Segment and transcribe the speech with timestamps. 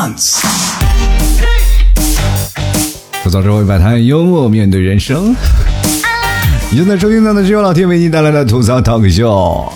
[0.00, 0.40] dance。
[3.22, 5.36] 吐槽社会百态，幽默面对人生。
[6.70, 9.70] 你正在收听到的是由老天为你带来的吐槽 talk show。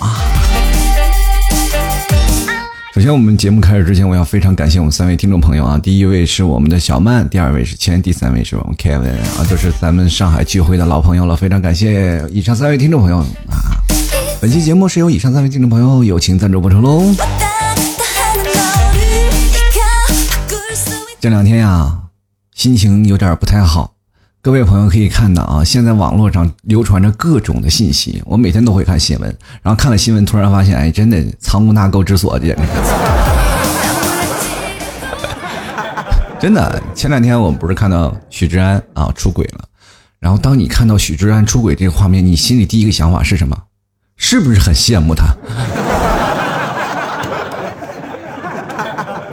[2.93, 5.77] 首先，我们节目开始之前，我要非常感谢我们三位听众朋友啊！
[5.77, 13.77] 第一位是我们的小曼，第二位是谦，第三位是我们 Kevin 啊，都是咱们上海聚会的老朋友了，非常感谢以上三位听众朋友啊！
[14.41, 17.13] 本期节目是由以上三位听众朋友友情赞助播出喽。
[21.19, 21.91] 这两天呀，
[22.53, 23.93] 心情有点不太好。
[24.41, 32.61] 各位朋友可以看到啊，现在网络上流传着各种的信息，我每天都会看新闻，然后看了新闻，突然发现，哎，真的藏污纳垢之所，简直。
[36.39, 39.65] 真的，前两天我们不是看到许志安啊出轨了，
[40.19, 43.57] 然后当你看到许志安出轨这个画面，你心里第一个想法是什么？
[44.15, 45.25] 是不是很羡慕他？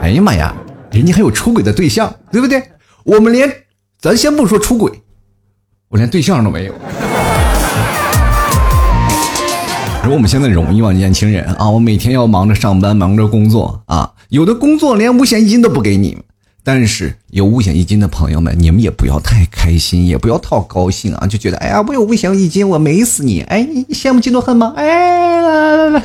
[0.01, 0.53] 哎呀妈呀，
[0.93, 2.61] 人家还有出轨的对象，对不对？
[3.03, 3.51] 我们连，
[3.99, 4.91] 咱先不说出轨。
[5.89, 6.73] 我连对象都没有。
[10.03, 10.91] 如果我们现在容易吗？
[10.91, 16.15] 年轻人啊，我每天要忙着上班，忙着工作啊，有的工作连五险一金都不给你。
[16.63, 23.41] 但是有五险一金的朋友们，你们也不要太开心，也不要太高兴啊，就觉得哎呀，我有五险一金，我美死你！
[23.41, 24.73] 哎，你羡慕嫉妒恨吗？
[24.77, 26.03] 哎，来来来，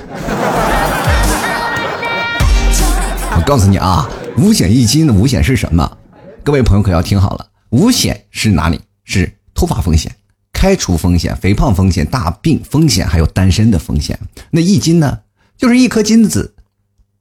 [3.36, 4.08] 我告诉你啊，
[4.39, 5.98] 五险一金的五险是什么？
[6.44, 8.80] 各位朋友可要听好了，五险是哪里？
[9.05, 9.33] 是。
[9.55, 10.12] 突发风险、
[10.53, 14.17] 开除风险、肥胖风险、大病风险，还有单身的风险。
[14.53, 15.19] 那一金呢，
[15.56, 16.55] 就是一颗金子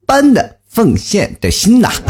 [0.06, 1.90] 般的奉献的心呐。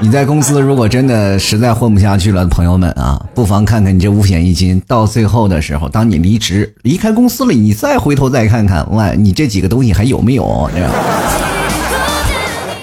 [0.00, 10.70] 你在公司如果真的实在混不下去了，朋友们啊，不妨看看你这五险一金，到最后的时候，当你离职离开公司了，你再回头再看看，哇，你这几个东西还有没有？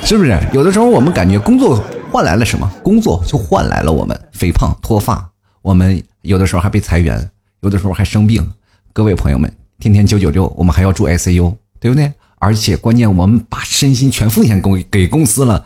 [0.09, 0.35] 是不是？
[0.53, 1.79] 有的时候我们感觉工作。
[2.11, 2.67] 换来了什么？
[2.81, 5.29] 工作就换来了我们肥胖脱发，
[5.61, 7.29] 我们有的时候还被裁员，
[7.61, 8.51] 有的时候还生病。
[8.91, 12.11] 各位朋友们，天天九九六，我们还要住 ICU，对不对？
[12.39, 15.63] 而且关键我们把身心全奉献给给公司了，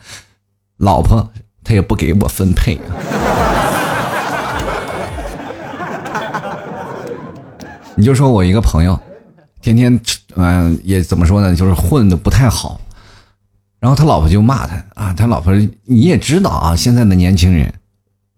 [0.75, 1.31] 老婆
[1.63, 2.75] 她也不给我分配。
[7.95, 8.99] 你就说我一个朋友，
[9.61, 9.97] 天天
[10.35, 11.55] 嗯也怎么说呢？
[11.55, 12.81] 就是混的不太好。
[13.83, 17.69] 然后他老婆就骂他啊，他老婆你也知道啊，现在的年轻人，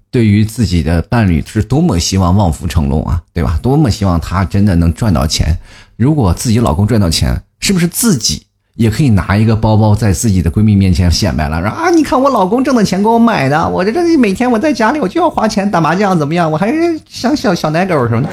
[0.10, 3.60] 对于自己的伴侣是多么希望望夫成龙啊，对吧？
[3.62, 5.56] 多么希望他真的能赚到钱。
[5.98, 11.62] 如果自己老公赚到钱，是不是自己也可以拿一个包包在自己的闺蜜面前显摆了？
[11.62, 16.52] 说啊，你看我老公挣的钱给我买的，我这这每天我在家里我就要花钱打麻将怎么样？
[16.52, 18.30] 我还是像小小奶狗什么的。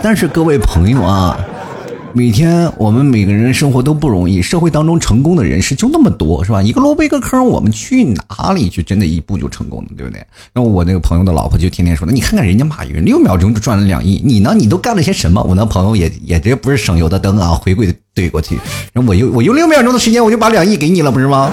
[0.00, 1.38] 但是各位朋友啊。
[2.16, 6.62] 每天我们每个人生活都不容易，社会当中成功的人士就那么多，是吧？
[6.62, 8.82] 一个萝卜一个坑，我们去哪里去？
[8.82, 10.24] 真的一步就成功了，对不对？
[10.54, 14.54] 然后我那个朋友的老婆就天天说：“那你看看人家马云，六秒钟就赚了两亿，你呢？
[14.56, 18.58] 你都干了些什么？”我那朋友也也这不是省油的灯啊，回归怼过去。
[18.94, 21.50] 然后我用我用六秒钟的时间，我就把两亿给你了，不是吗？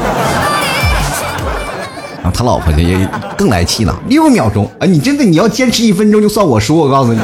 [2.21, 3.05] 然后他老婆就也
[3.37, 4.87] 更来气了，六秒钟啊！
[4.87, 7.19] 你真的你要坚持一分钟就算我输，我告诉你。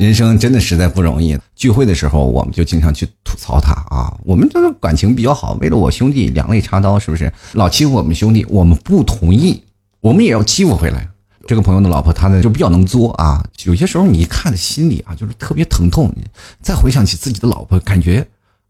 [0.00, 1.38] 人生真的实在不容易。
[1.54, 4.16] 聚会的时候，我们就经常去吐槽他啊。
[4.24, 7.30] 我们这个感情比较好，为了我兄弟两肋插刀，是不是？
[7.52, 9.62] 老欺负我们兄弟，我们不同意，
[10.00, 11.06] 我们也要欺负回来。
[11.46, 13.44] 这个朋友的老婆，她呢就比较能作啊。
[13.64, 16.10] 有些时候你一看心里啊，就是特别疼痛。
[16.62, 18.26] 再回想起自己的老婆，感觉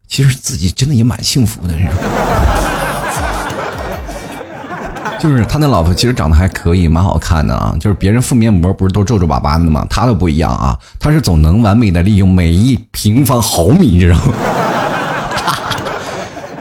[0.09, 1.79] 其实自己真的也蛮幸福的。
[5.21, 7.75] 就是他那老婆其实长得还可以，蛮好看的啊。
[7.79, 9.85] 就是别人敷面膜不是都皱皱巴巴的吗？
[9.87, 14.33] 他都不一样啊，他是总能完美的利用每一平方毫米，你知道吗？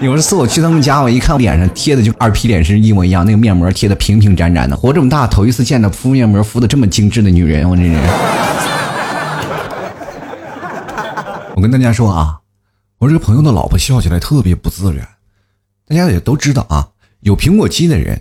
[0.03, 4.77] 有一次我去他们家，我一看脸上贴的就二皮脸是一模一样，那个面膜贴的平平展展的。
[4.77, 7.99] 活这么大头一次见到敷面膜敷的这么精致的女人，我这人。
[11.55, 12.41] 我跟大家说啊，
[12.99, 15.09] 我这个朋友的老婆笑起来特别不自然，
[15.89, 16.89] 大家也都知道啊，
[17.21, 18.21] 有苹果肌的人。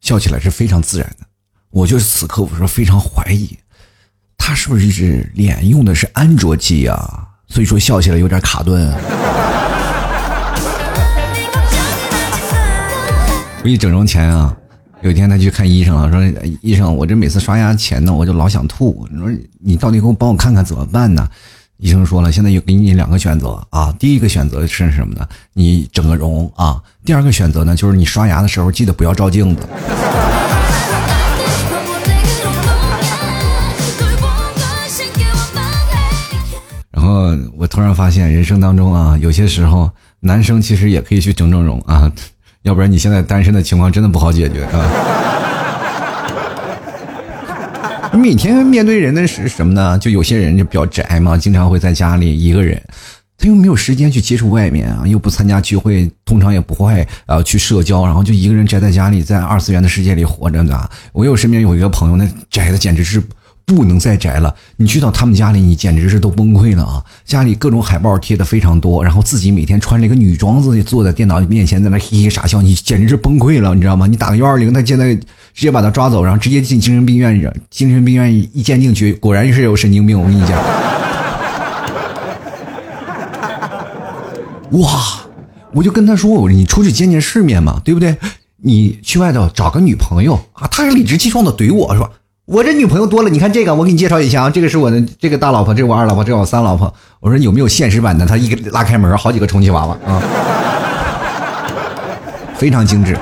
[0.00, 1.26] 笑起来是非常自然的，
[1.70, 3.58] 我就是此刻我说非常怀疑，
[4.36, 7.28] 他是不是脸用的是安卓机啊？
[7.48, 8.94] 所以说笑起来有点卡顿。
[13.62, 14.56] 我一整容前啊，
[15.02, 16.22] 有一天他去看医生了，说
[16.62, 19.06] 医生，我这每次刷牙前呢，我就老想吐。
[19.10, 19.28] 你说
[19.60, 21.28] 你到底给我帮我看看怎么办呢？
[21.78, 23.94] 医生说了，现在有给你两个选择啊。
[24.00, 25.24] 第一个选择是什么呢？
[25.52, 26.82] 你整个容啊。
[27.04, 29.62] 第二个选择呢，就是你刷牙的时候记得不要照镜子。
[36.90, 39.88] 然后我突然发现，人生当中啊，有些时候
[40.18, 42.10] 男生其实也可以去整整容啊，
[42.62, 45.27] 要不然你现在单身的情况真的不好解决啊。
[48.16, 49.98] 每天面对人的是什么呢？
[49.98, 52.80] 就有些人就比较宅嘛，经常会在家里一个人。
[53.40, 60.88] 他又没有时间去接触外面啊，又不参加聚会，通常也不会呃去社交，然后就一个人宅在家里，在二次元的世界里活着呢。
[61.12, 63.22] 我有身边有一个朋友，那宅的简直是
[63.68, 64.54] 不能再宅了。
[64.78, 67.04] 你去到他们家里，你简直是都崩溃了啊！
[67.26, 74.06] 家里各种海报贴的非常多，然后自己每天穿着一个女装子坐在电脑面前，在那嘿嘿傻笑，你简直是崩溃了，你知道吗？
[74.06, 80.18] 你打个幺二零，他现在直接把他抓走，然后直接进精神病院，精神病院一鉴定去，果然是有神经病。
[80.18, 80.58] 我跟你讲。
[84.72, 85.24] 哇！
[85.72, 88.16] 我就跟他说：“我说你出去见见世面嘛，对不对？
[88.62, 92.10] 你去外头找个女朋友啊。”他还理直气壮的怼我说
[92.48, 100.22] ：“我这女朋友多了，你看这个，我给你介绍一下啊，这个是我的这个大老婆，这是我二老婆，这是我三老婆。”我说：“有没有现实版的？”他一拉开门，好几个充气娃娃啊，
[102.56, 103.14] 非常精致。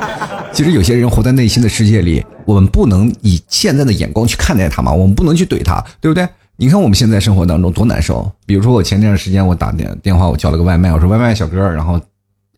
[0.52, 6.28] 其实有些人活在内心的世界里，我们不能以现在的眼光去看待他嘛，我们不能去怼他，对不对？
[6.56, 12.00] 你看我们现在生活当中多难受，比如说我前段时间我打电电话，我叫了个外卖，我说外卖小哥，然后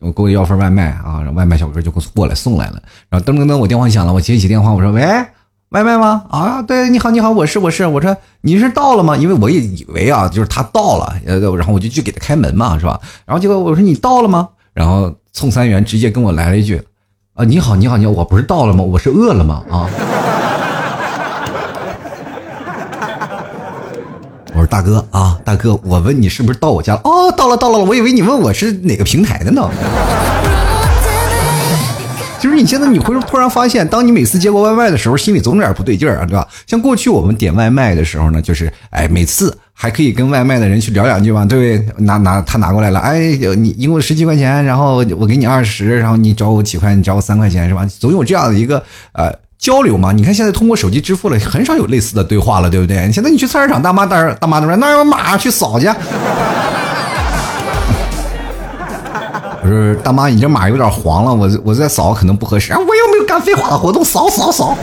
[0.00, 5.02] 我给我要份外卖啊，外卖小哥就给我过来送来了，然后噔噔噔，我电话响了，我接起电话，我说喂，
[5.70, 6.24] 外卖吗？
[6.30, 9.14] 啊，对，你好你好，我是我是，我说你是到了吗？
[9.16, 12.98] 因为我也以为啊，就是他到了，然后我就去给他开门嘛，是吧？
[13.26, 14.48] 然后结果我说你到了吗？
[14.72, 16.82] 然后宋三元直接跟我来了一句，
[17.34, 18.82] 啊，你好你好你好，我不是到了吗？
[18.82, 19.62] 我是饿了吗？
[19.70, 19.86] 啊。
[24.54, 27.00] 我说大哥啊，大哥，我问你是不是到我家了？
[27.04, 29.68] 哦，到了，到了，我以为你问我是哪个平台的呢。
[32.40, 36.46] 就是你现在你会突然发现，当你每次接过外卖的时候，心里总有点不对劲儿啊，对吧？
[36.66, 42.04] 像过去我们点外卖的时候呢，就是哎，每次还可以跟外卖的人去聊两句嘛，对不对？
[42.04, 43.18] 拿拿他拿过来了，哎，
[43.56, 47.86] 你一共十几块钱，然后我给你二十，然后你找我几块，你找我三块钱，是吧？
[47.98, 48.82] 总有这样的一个
[49.12, 49.32] 呃。
[49.58, 50.12] 交流嘛？
[50.12, 53.10] 你看现在通过手机支付了，很少有类似的对话了，对不对？
[53.10, 55.88] 现在你去菜市场，大妈大大妈都说那有码去扫去。
[59.68, 62.72] 我说大妈，你这码有点黄了，我我再扫可能不合适。
[62.72, 64.74] 啊我又没有干废话的活动，扫扫扫。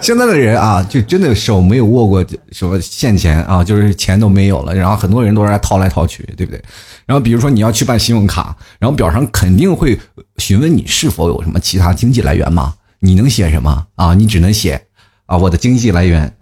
[0.00, 6.62] 现在的人啊，就真的手没有握过什么现钱啊，就是钱都没有了，然后很多人都是掏来掏去，对不对？
[7.04, 9.98] 然后比如说你要去办信用卡，然后表上肯定会
[10.38, 12.72] 询问你是否有什么其他经济来源吗？
[13.00, 14.14] 你能写什么啊？
[14.14, 14.80] 你只能写
[15.26, 16.34] 啊，我的经济来源，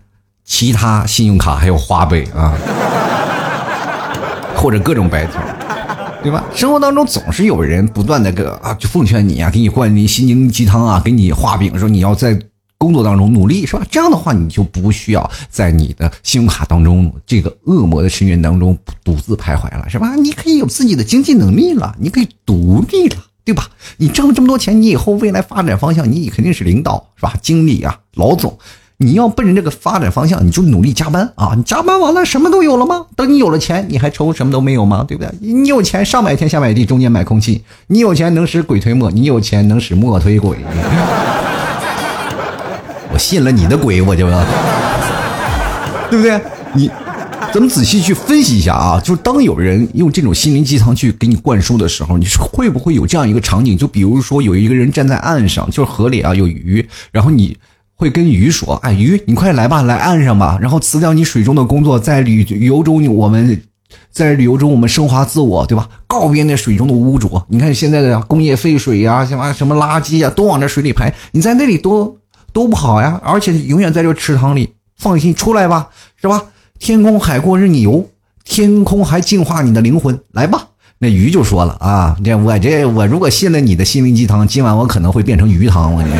[0.44, 2.54] 其他信用卡还有花呗啊，
[4.64, 5.42] 或者各种白条，
[6.22, 6.42] 对吧？
[6.54, 12.40] 生活当中总是有人不断的个啊，就奉劝你啊，给你灌你心灵鸡汤啊，给你画饼，说你要在。
[12.76, 13.86] 工作当中努力是吧？
[13.90, 20.14] 这样的话，你就不需要在你的信用卡当中这个恶魔的深渊当中独自徘徊了，是吧？
[20.16, 23.70] 你可以有自己的经济能力了，你可以独立了，对吧？
[23.96, 27.34] 你挣了这么多钱，你以后未来发展方向，你肯定是领导是吧？
[27.40, 28.58] 经理啊，老总，
[29.04, 31.52] 你要奔着这个发展方向，你就努力加班啊！
[31.56, 33.06] 你加班完了，什么都有了吗？
[33.14, 35.04] 等你有了钱，你还愁什么都没有吗？
[35.06, 35.30] 对不对？
[35.40, 40.56] 你有钱上买天下买地，中间买空气；你有钱能使鬼推磨，你有钱能使磨推鬼。
[43.12, 44.44] 我信了你的鬼，我就要，
[46.10, 46.40] 对不对？
[46.72, 46.90] 你，
[47.52, 48.98] 咱们仔细去分析一下啊。
[48.98, 53.78] 就是当有人用这种心灵鸡汤去给你灌输的时候，你说会不会有这样一个场景？
[53.78, 57.56] 就比如说有一个人站在岸上，就是河里啊有鱼，然后你
[57.96, 63.62] 会跟鱼说：“哎，鱼，你快来吧，来岸上吧，然后辞掉你水中的工作，在旅游中我们
[64.10, 65.88] 在旅游中我们升华自我，对吧？
[66.06, 67.44] 告别那水中的污浊。
[67.48, 72.16] 你看现在的工业废水呀，什么什么垃圾呀，都往这水里排，你在那里多。”
[72.54, 74.74] 都不好呀，而且永远在这池塘里。
[74.96, 76.40] 放心，出来吧，是吧？
[76.78, 78.08] 天空海阔任你游，
[78.44, 80.16] 天空还净化你的灵魂。
[80.30, 80.68] 来吧，
[81.00, 85.92] 那鱼就说了啊，这我这我如果信了你的心灵鸡汤，今晚我可能会变成鱼汤。
[85.92, 86.14] 我跟你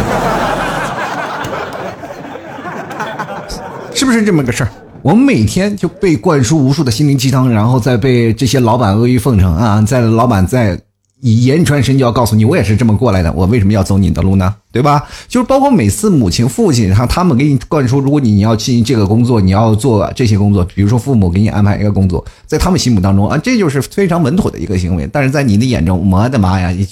[3.95, 4.71] 是不是这么个事儿？
[5.03, 10.79] 我们每天就被灌输无数的心灵鸡汤，然后再被这些老板阿谀奉承啊，在老板在。
[11.21, 13.33] 以言传身教，告诉你，我也是这么过来的。
[13.33, 14.55] 我为什么要走你的路呢？
[14.71, 15.03] 对吧？
[15.27, 25.09] 就是包括每次母亲、父亲，他他们给你灌输，如果你你要进行这个工作，你要做这些工作，比如说父母给你安排一个工作，在他们心目当中啊，这就是非常稳妥的一个行为。
[25.11, 26.87] 但是在你的眼中，我的妈呀，你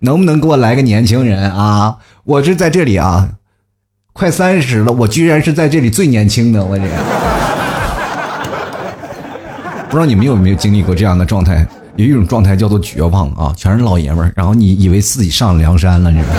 [0.00, 1.96] 能不能给我来个年轻人啊？
[2.24, 3.26] 我是在这里啊，
[4.18, 6.82] 快三十了，我居然是在这里最年轻的，我这。
[9.88, 11.64] 不知道你们有没有经历过这样的状态？
[11.94, 16.34] 有一种状态叫做绝望啊，全是老爷们儿，然后你以为自己上梁山了，你知道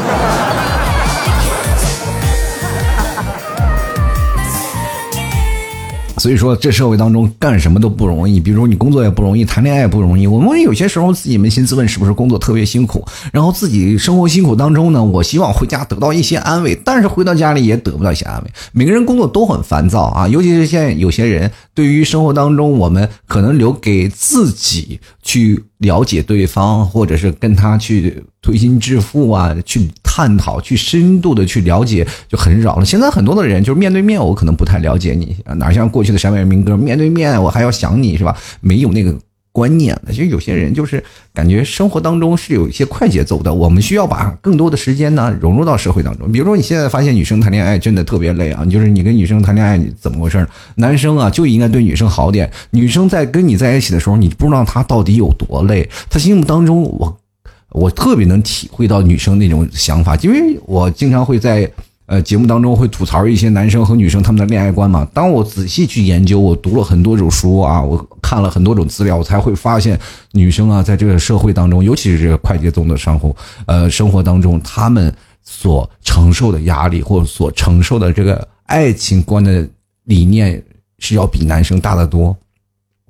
[6.19, 8.39] 所以说，这社会当中干什么都不容易。
[8.39, 10.27] 比如，你工作也不容易，谈恋爱也不容易。
[10.27, 13.05] 我们有些时候自己扪心自问，是不是工作特别辛苦？
[13.31, 18.51] 然后自己生活辛苦当中呢，我希望回家得到一些安慰，但是回到家里也得不到一些安慰。
[18.73, 29.87] 每个人工作都很烦躁啊，尤其是现在有些人，对于生活当中，我们可能留给自己去了解对方，或者是跟他去推心置腹啊，去
[30.19, 32.83] 探讨，去深度的去了解，就很少了。
[32.83, 38.35] 现在很多的人就是面对面，我可能不太了解你，哪像过去的山外民歌，面对面我还要想你是吧？
[38.59, 39.15] 没有那个。
[39.51, 46.31] 观念的，其实有些人就是感觉生活当中是有一些快节奏的，我们需要把更多的时间呢融入到社会当中。
[46.31, 50.47] 比如说，你现在发现女生谈恋爱真的特别累啊，就是你跟女生谈恋爱你怎么回事？
[50.75, 55.89] 男生啊就应该对女生好点，女生在跟你在一起的时候，你不知道她到底有多累。
[56.11, 57.17] 她心目当中，我
[57.71, 61.69] 我特别能体会到女生那种想法，因为我经常会在。
[62.11, 65.07] 呃，节目当中会吐槽一些男生和女生他们的恋爱观嘛？
[65.13, 69.95] 当我仔细去研究，我读了很多种书啊，我看了很多种资料，我才会发现，
[70.31, 73.35] 女生啊，在这个社会当中，尤其是这个快节奏的生活，
[73.67, 79.63] 呃，生活当中，他们所承受的压力或者所承受的这个爱情观的
[80.05, 80.59] 理念，
[80.97, 82.35] 是要比男生大得多。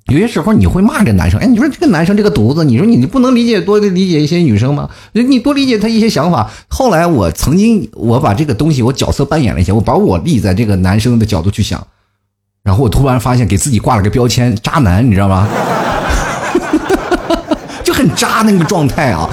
[0.08, 4.90] 有些时候你会骂这男生，哎，你说这个男生这个犊子，你说你你不能理解多理解一些女生吗？
[5.14, 6.50] 你多理解他一些想法。
[6.68, 11.86] 后来我曾经我把这个东西我角色扮演了一下，我把我立在这个男生的角度去想，
[12.64, 15.48] 然后我突然发现给自己挂了个标签渣男，你知道吗？
[17.84, 19.30] 就很渣那个状态啊，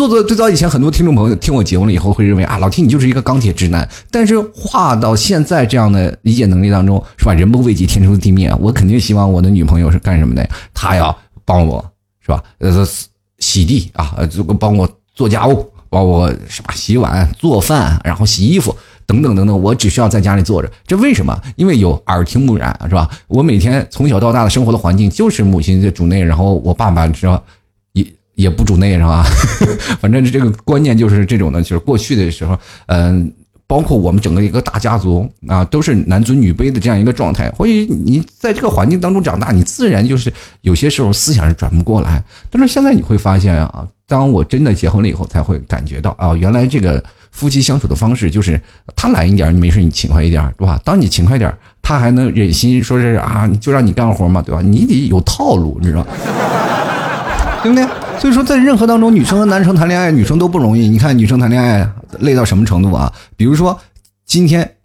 [0.00, 3.86] 做做最早以前，很多听众朋友听我节目了以后，会认为啊，老 T 你就是一个钢铁直男。
[4.10, 7.34] 但是话到现在这样的理解能力当中，是吧？
[7.34, 8.50] 人不为己，天诛地灭。
[8.60, 10.48] 我肯定希望我的女朋友是干什么的？
[10.72, 11.14] 她要
[11.44, 11.84] 帮我，
[12.22, 12.42] 是吧？
[12.60, 12.88] 呃，
[13.40, 16.72] 洗地啊，这个帮我做家务，帮我是吧？
[16.74, 19.62] 洗碗、做饭，然后洗衣服等等等等。
[19.62, 20.72] 我只需要在家里坐着。
[20.86, 21.38] 这为什么？
[21.56, 23.06] 因为有耳听目染，是吧？
[23.28, 27.44] 我每天从小到大的生活的环境就是母亲在主内，然后我爸爸知道。
[28.40, 29.24] 也不主内是吧？
[30.00, 33.30] 反正这个观念就是这种的，就是过去的时候，嗯，
[33.66, 37.48] 包括我们整个一个大家族啊，都是男尊女卑的这样一个状态。
[37.50, 40.32] 或许你在这个环境当中长大，你自然就是
[40.62, 42.22] 有些时候思想是转不过来。
[42.50, 48.60] 但是现在你会发现啊，当我真的结婚了以后，才会感觉到啊，原来这个夫妻相处的方式就是
[48.96, 50.80] 他懒一点，你没事你勤快一点，对吧？
[50.84, 54.60] 当你勤快点，他还能忍心说是啊，就让你干活嘛，对吧？
[54.60, 56.04] 你得有套路，你知道，
[57.62, 57.86] 对不对？
[58.20, 60.86] 所以说，在任何当中，女生和男生谈恋爱，女生都不容易。
[60.86, 63.10] 你看，女生谈恋爱累到什么程度啊？
[63.34, 63.80] 比如说，
[64.26, 64.76] 今天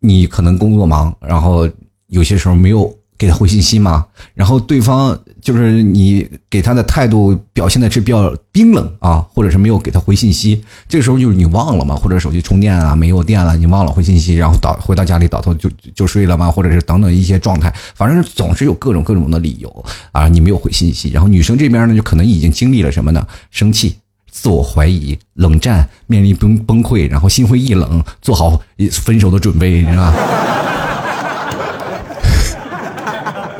[0.00, 1.66] 你可能工作忙，然后
[2.08, 2.94] 有些时候没有。
[3.22, 23.24] 给他回信息吗，然后对方就是你给他的态度表现的是比较冰冷啊，或者是没有给他回信息，这个时候就是你忘了嘛，或者手机充电啊没有电了，你忘了回信息，然后倒回到家里倒头就就睡了吗，或者是等等一些状态，反正总是有各种各种的理由啊，你没有回信息，然后女生这边呢就可能已经经历了什么呢？
[23.52, 23.94] 生气、
[24.32, 28.60] 自我怀疑、冷战、面临崩崩溃，然后心灰意冷，做好
[28.90, 30.12] 分手的准备，是吧？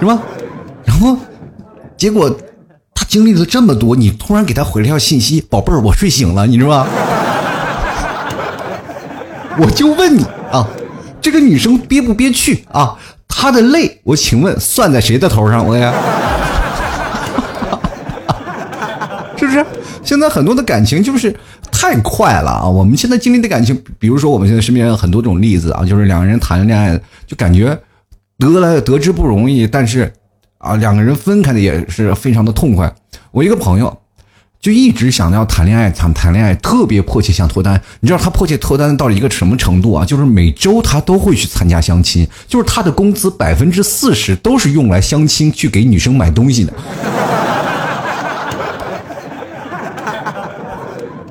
[0.03, 0.21] 是吧？
[0.85, 1.17] 然后，
[1.97, 2.29] 结果
[2.93, 6.87] 他经历了这么多，你突然给他回了条信息：“宝贝儿，我睡醒了。”你知道吗？
[9.59, 10.67] 我就问你啊，
[11.21, 12.99] 这个女生憋不憋屈啊？
[13.29, 15.65] 她的泪，我请问算在谁的头上？
[15.65, 15.95] 我呀，
[19.39, 19.65] 是不是？
[20.03, 21.33] 现在很多的感情就是
[21.71, 22.69] 太快了啊！
[22.69, 27.79] 我们现在经历的感情，比如说我们现在身边很多种例子啊，就是两个人谈恋爱就感觉。
[28.51, 30.11] 得来得知不容易，但是，
[30.59, 32.91] 啊，两个人分开的也是非常的痛快。
[33.31, 33.99] 我一个朋友，
[34.59, 37.81] 就一直想要谈恋爱，想谈恋爱，特别迫切想脱单。
[38.01, 40.05] 你知道他迫切脱单到了一个什么程度啊？
[40.05, 46.73] 就是每周他都会去参加相亲，就是他的工资百分之四十都是用来相亲去给女生买东西的。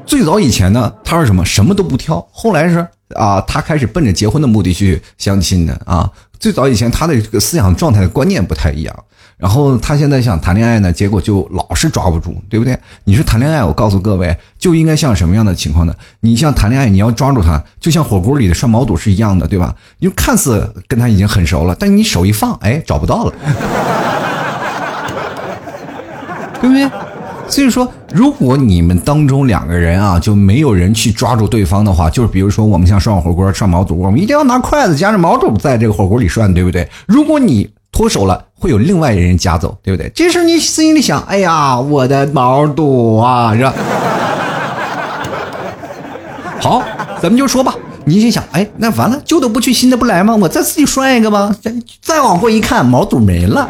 [0.06, 1.46] 最早以前呢，他是什么？
[1.46, 2.26] 什么都不挑。
[2.32, 6.10] 后来是啊，他开始奔着结婚的目的去相亲的啊。
[6.42, 9.04] 最早以前，他的这个思想状态的观念不太一样，
[9.38, 12.76] 然后他现在想谈恋爱呢，结果就老是抓不住，对不对？
[13.04, 15.94] 你说谈恋爱，我告诉各位，就应该像什么样的情况呢？
[16.22, 19.76] 你像谈恋爱，你要抓住他，就像火锅里的涮毛肚是一样的，对吧？
[20.00, 23.34] 你看似跟他已经很熟了，但你手一放，哎，找不到了，
[26.60, 26.90] 对不对？
[27.52, 36.88] 所以说，如果你们当中两个人啊，就没有人去抓住对方的话，就是比如说我们像涮火锅涮毛肚，我们一定要拿筷子夹着毛肚在这个火锅里涮，对不对？
[37.06, 40.10] 如果你脱手了，会有另外一人夹走，对不对？
[40.16, 43.74] 这时候你心里想，哎呀，我的毛肚啊，是吧？
[46.62, 46.82] 好，
[47.22, 50.34] 咱们就说吧，你心想，哎，那完了，旧的不去，新的不来吗？
[50.38, 51.54] 我再自己涮一个吧？
[51.62, 53.68] 再再往过一看，毛肚没了。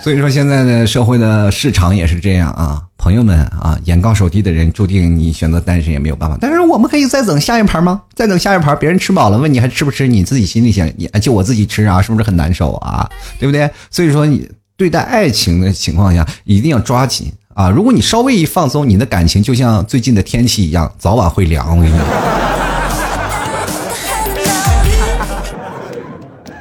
[0.00, 6.38] 所以说，现在的社会的市场也是这样啊，朋友们啊，眼高手低的人，注定你选择单身也没有办法。
[6.40, 8.02] 但是我们可以再等下一盘吗？
[8.14, 10.88] 再等下一盘，别人吃饱了问你还吃不吃，你自己心里想，
[11.20, 13.08] 就我自己吃啊，是不是很难受啊？
[13.38, 13.68] 对不对？
[13.90, 17.68] 所以说，你对待爱情的情况下，一定要抓紧啊！
[17.68, 21.76] 如果你稍微一放松，你的感情就像最近的天气一样，早晚会凉。
[21.76, 22.77] 我跟你讲。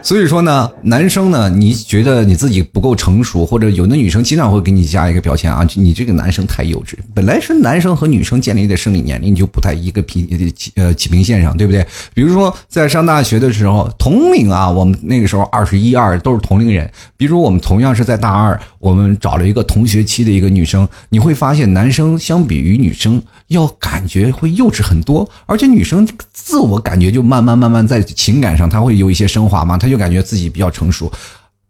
[0.08, 6.94] 所以说呢，男生呢，你觉得你自己不够成熟，或者有的女生经常会给你加一个标签啊，你这个男生太幼稚。
[7.14, 10.26] 本来是男生和女生建立的生理年龄就不在一个平
[10.78, 11.86] 呃起平线上，对不对？
[12.14, 16.90] 比如说在上大学的时候，同龄啊，我们那个时候二十一二都是同龄人。
[17.18, 29.98] 比如我们同样是在大二，我们找了一个同学期的一个女生，你会发现男生相比于女生要感觉会幼稚很多，而且女生自我感觉就慢慢慢慢在情感上，她会有一些升华嘛，她就。
[29.98, 31.12] 感觉自己比较成熟，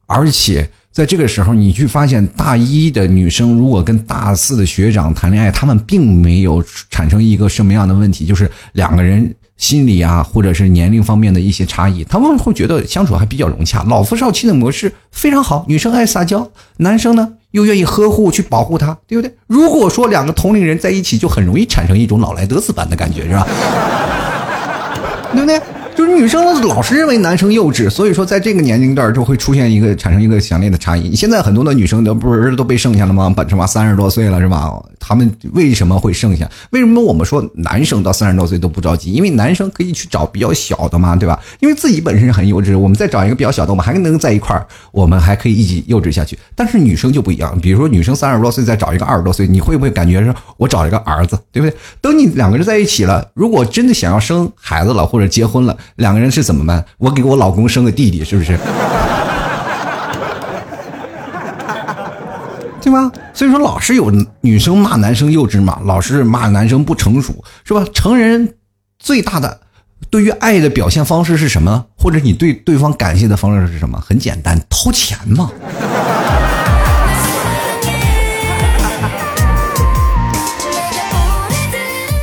[0.05, 13.83] 而且在这个时候，你去发现大一的女生如果跟大四的学长谈恋爱，他们并没有产生一个什么样的问题，就是两个人心理啊，或者是年龄方面的一些差异，他们会觉得相处还比较融洽。
[13.87, 16.47] 老夫少妻的模式非常好，女生爱撒娇，
[16.77, 19.33] 男生呢又愿意呵护去保护她，对不对？
[19.47, 23.47] 如果说两个同龄人在一起，就很容易产生一种老来得子般的感觉，是吧？
[25.33, 25.59] 对不对？
[25.95, 31.15] 就是女生老是认为男生幼稚，所以说在这个年龄段就会出现一个产生一个强烈的差异。
[31.15, 33.33] 现在很多的女生都不是都被剩下了吗？
[33.35, 34.71] 本什么三十多岁了是吧？
[35.07, 36.49] 他们为什么会剩下？
[36.71, 39.13] 为什么我们说男生到三十多岁都不着急？
[39.13, 41.39] 因为男生可以去找比较小的嘛，对吧？
[41.61, 46.37] 因为自己本身很幼稚，我们再找一个比较小的，我们还能在一块儿，我们还可以一起幼稚下去。
[46.53, 51.77] 但是女生就不一样，比如说女生三十多岁再找一个二十多岁，你会不会感觉说我找一个儿子，对不对？
[52.01, 55.77] 等你两个人在一起了，如果真的想要生孩子了或者结婚了。
[55.96, 56.83] 两个人是怎么办？
[56.98, 58.57] 我给我老公生个弟弟，是不是？
[62.87, 63.11] 对吧？
[63.33, 67.85] 所以说，老是有女生骂男生幼稚嘛，老是骂男生不成熟，是吧？
[67.93, 68.55] 成人
[68.97, 69.59] 最大的
[70.09, 71.85] 对于爱的表现方式是什么？
[71.97, 74.00] 或者你对对方感谢的方式是什么？
[74.00, 75.51] 很简单，掏钱嘛。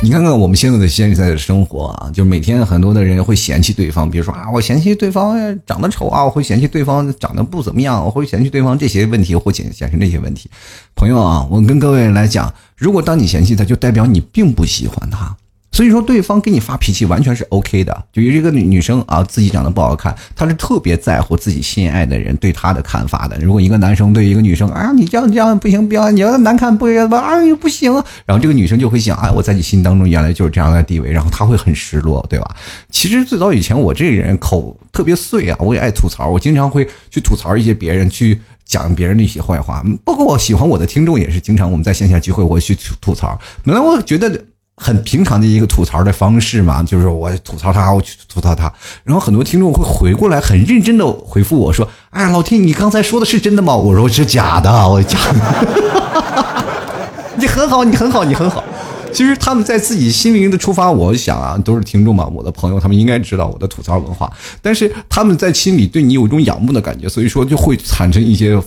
[0.05, 10.47] 你看看我们现在的现在的生活啊，就每天很多的人会嫌弃对方，比如说啊，我嫌弃对方长得丑啊，我会嫌弃对方长得不怎么样，我会嫌弃对方这些问题，或显显示这些问题。
[10.93, 15.35] 朋友啊，我跟各位来讲，如果当你嫌弃他，就代表你并不喜欢他。
[15.75, 18.05] 所以说，对方给你发脾气完全是 OK 的。
[18.13, 23.37] 就一个女女生啊，自己长得不好看，她是特别在乎自己心爱的人对她的看法的。
[23.41, 27.19] 如果一个男生对一个女生，啊，你这样这样不行，不要你要难看不行吧？
[27.19, 27.91] 哎呦不行。
[28.25, 32.55] 然后这个女生就会想，哎，我在你心当中原来就是这样的地位，然后她会很失落，对吧？
[32.89, 39.83] 其实最早以前我这个人口特别碎啊，我也爱吐槽，我经常会去吐槽一些别人，去讲别人的一些坏话。
[40.05, 43.37] 包括我喜欢我的听众也是经常我们在线下聚会，我去吐吐槽。
[43.65, 44.41] 本来我觉得。
[44.77, 48.71] 很平常的一个吐槽的方式嘛，就是我吐槽他，我去吐槽他，
[49.03, 55.39] 然后很多听众会回过来，很认真的回复我说：“哎，老天，你刚才说的是真的吗？”我说：“是假的，我假的。”
[57.39, 58.63] 你很好，你很好，你很好。
[59.13, 64.29] 其实他们在自己心灵的出发，我想啊，都是听众嘛，我的朋友，他们应该知道我的吐槽文化，
[64.61, 68.61] 但是他们在心里对你有一种仰慕的感觉，所以说就会产生一些。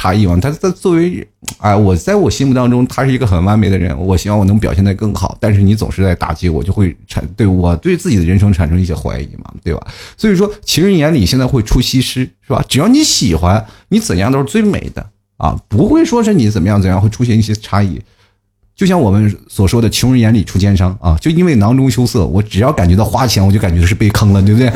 [0.00, 1.26] 差异嘛，他他作为，
[1.58, 5.36] 哎，我在我心目当中，他是一个很完美的人，我希望我能表现的更好。
[5.40, 9.84] 但是你总是在打击我，就会产对我对自己的人生产生一些怀疑嘛，对吧？
[10.16, 12.64] 所以说，情人眼里现在会出西施，是吧？
[12.68, 15.04] 只要你喜欢，你怎样都是最美的
[15.36, 18.00] 啊，不会说是你怎么样怎样会出现一些差异。
[18.76, 24.70] 就像我们所说的，穷人眼里出奸商啊，就因为囊中羞涩，我只要感觉到花钱，我就感觉是被坑了，对不对？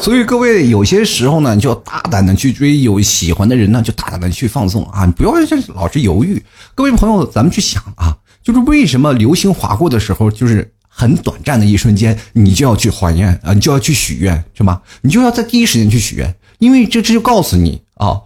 [0.00, 5.34] 所以各位有些时候呢，就要大胆的去追有喜欢的人呢，就大胆的去放纵啊，你不要
[5.74, 6.42] 老是犹豫。
[6.74, 14.80] 各位朋友，咱们去想啊，就是为什么流星划过的时候，就是很短暂的一瞬间，你就要去还愿啊，你就要去许愿，是吗？
[15.02, 18.20] 你就要在第一时间去许愿，因为这这就告诉你啊，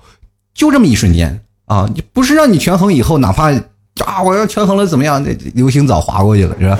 [0.55, 3.51] 就这么一瞬间啊，不是让你权衡以后，哪怕
[4.05, 6.79] 啊我要权衡了怎么样，流星早划过去了，是吧？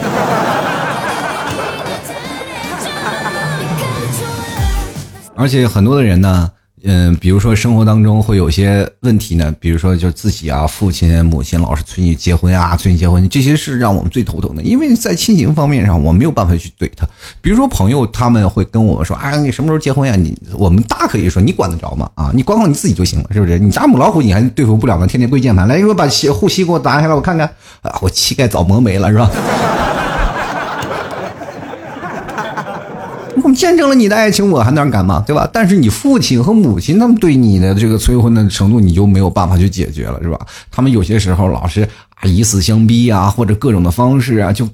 [5.35, 6.51] 而且很多的人呢，
[6.85, 17.07] 嗯，比如说生活当中会有些问题呢，比如说就自己啊，父亲、母亲老是催你结婚啊，催你结婚，这些是让我们最头疼的，因为在亲情方面上，我没有办法去怼他。
[17.41, 20.15] 比如说朋友他们会跟我们说，哎，你什么时候结婚呀？
[20.17, 22.11] 你我们大可以说，你管得着吗？
[22.15, 23.59] 啊，你管好你自己就行了，是不是？
[23.59, 25.07] 你家母老虎你还对付不了吗？
[25.07, 27.47] 天天跪键盘，来，你说把护膝给我打下来，我看看，
[27.81, 29.31] 啊，我膝盖早磨没了，是吧？
[33.55, 35.23] 见证了你的爱情，我还能敢嘛？
[35.27, 35.49] 对吧？
[35.53, 40.39] 但是你父亲和母亲他们对你的这个催婚的程度，你就没有办法去解决了，是吧？
[40.71, 41.83] 他们有些时候老是
[42.15, 44.69] 啊以死相逼啊，或者各种的方式啊，就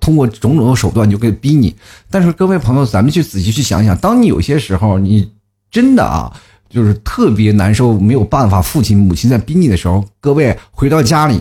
[0.00, 1.74] 通过种种的手段就可以逼你。
[2.10, 5.30] 但是各位朋友，咱们去仔细去想想，当你有些时候你
[5.70, 6.32] 真的啊，
[6.68, 11.40] 就是特别难受，没有办法，父亲母亲在逼你的时候，各位回到家里，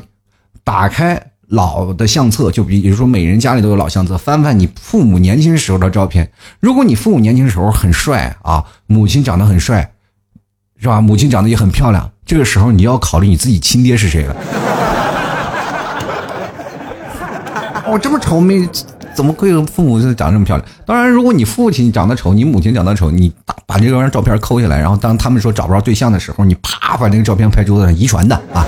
[0.63, 1.32] 打开。
[1.53, 6.27] 老的相册，就比如说每人家里都有老相册，翻翻你父母年轻时候的照片。
[6.59, 9.91] 如果你父母年轻时候很帅啊，母亲长得很帅，
[10.81, 10.99] 是吧？
[10.99, 14.35] 母亲长得也很漂亮，这个时候你要考虑你自己亲爹是谁了。
[17.85, 18.67] 我这么丑，没
[19.13, 20.67] 怎么会有父母长这么漂亮？
[20.87, 23.31] 当然，如果你父亲长得丑，你母亲长得丑，你
[23.67, 28.65] 把这张照片抠下来，然后当他们说找不着对象的时候，你啪把那个照片拍桌子上，遗传的啊。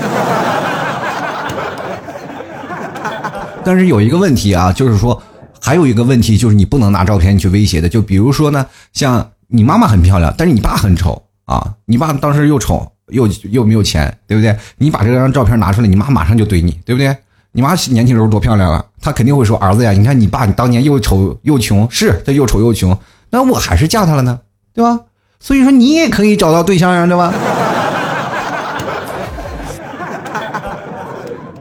[3.66, 5.20] 但是有一个问题啊，就是说，
[5.60, 7.88] 还有一个问题就是你不能拿照片去威胁的。
[7.88, 14.56] 就比如说呢，像你妈妈很漂亮，但是你爸很丑啊，你爸当时又丑又又没有钱，对不对？
[14.78, 17.16] 你把这张照片拿出来，你妈马上就怼你，对不对？
[17.50, 22.96] 你妈年轻时候多漂亮啊，她肯定会说：“儿子呀，你看你爸，你当年又丑又穷，是他又丑又穷，
[23.30, 24.38] 那我还是嫁他了呢，
[24.72, 25.00] 对吧？
[25.40, 27.34] 所以说你也可以找到对象呀，对吧？”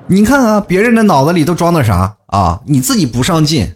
[0.08, 2.62] 你看啊，别人的脑子里都装的啥啊？
[2.68, 3.68] 你自己不上进，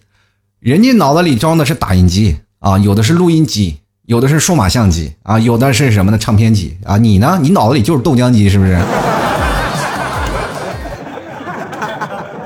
[0.59, 6.97] 人家脑子里装的是打印机啊，有的是录音机，有的是数码相机啊，有的是什么的唱片机啊？
[6.97, 7.39] 你呢？
[7.41, 8.79] 你脑子里就是豆浆机，是不是？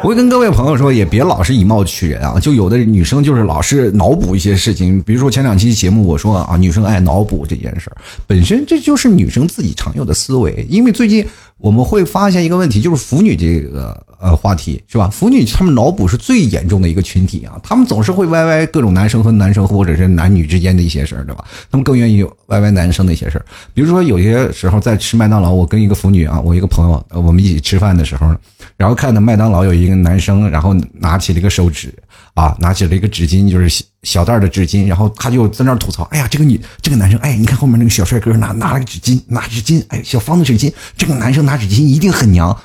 [0.02, 2.38] 我会跟各位朋友说，也别老是以貌取人啊！
[2.40, 10.66] 就有的女生就是老是脑补一些事情，比如说前两期节目我说啊，女生爱脑补这件事儿，本身这就是女生自己常有的思维。
[10.70, 11.26] 因为最近
[11.64, 15.08] 我们会发现一个问题，就是腐女这个呃话题是吧？
[15.08, 21.46] 腐女他们脑补是最严重的一个群体啊，他们总是会歪歪各种男生和男生或者是男女之间的一些事儿，对吧？
[21.72, 28.36] 他们更愿意歪歪男生的一些事儿，比如说有些时候在吃麦当劳，我跟一个腐女啊，我一个朋友，我们一起吃饭的时候。
[28.78, 31.94] 然后看到麦当劳有一个男生，然后拿起了一个手纸，
[32.34, 42.56] 啊，拿起了一个纸巾，就是小袋的纸巾，然后他就在那儿吐槽：“哎呀，这个女，这个男生，哎，你看后面那个小帅哥拿拿了个纸巾，拿纸巾，哎，小方的纸巾，这个男生拿纸巾一定很娘。”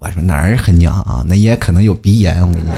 [0.00, 1.24] 我说哪儿很娘啊？
[1.26, 2.76] 那也可能有鼻炎，我跟你讲。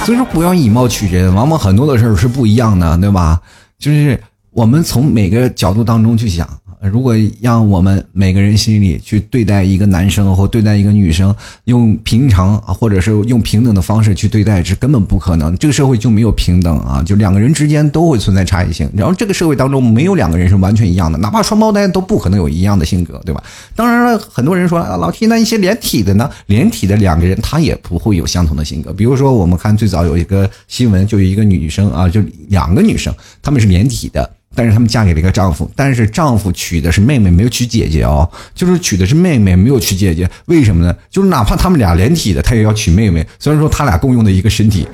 [0.06, 3.40] 所以说不要以貌取人，往往很多的事儿是不一样的，对吧？
[3.78, 6.48] 就是我们从每个角度当中去想。
[6.88, 15.54] 如果让我们每个人心里去对待一个男生或对待一个女生，用平常或者是用平等的方式去对待，是根本不可能。
[15.58, 17.02] 这个社会就没有平等啊！
[17.02, 18.90] 就两个人之间都会存在差异性。
[18.96, 23.42] 然后这个社会当中没有两个人是完全一样的，哪怕双胞胎都不可能有一样的性格，对吧？
[23.76, 28.90] 当然了，很多人说啊，老提那一些连体的呢，连体的两个人他也不会有相同的性格。
[28.90, 34.30] 比如说，我们看最早有一个新闻，就有一个女生啊，就两个女生，她们是连体的。
[34.52, 40.28] 但是他们嫁给了一个丈夫，但是丈夫娶的是妹妹，没有娶姐姐哦，就是娶的是妹妹，没有娶姐姐。
[40.46, 40.92] 为什么呢？
[41.08, 43.24] 就是哪怕他们俩连体的，他也要娶妹妹。
[43.38, 44.88] 虽然说他俩共用的一个身体，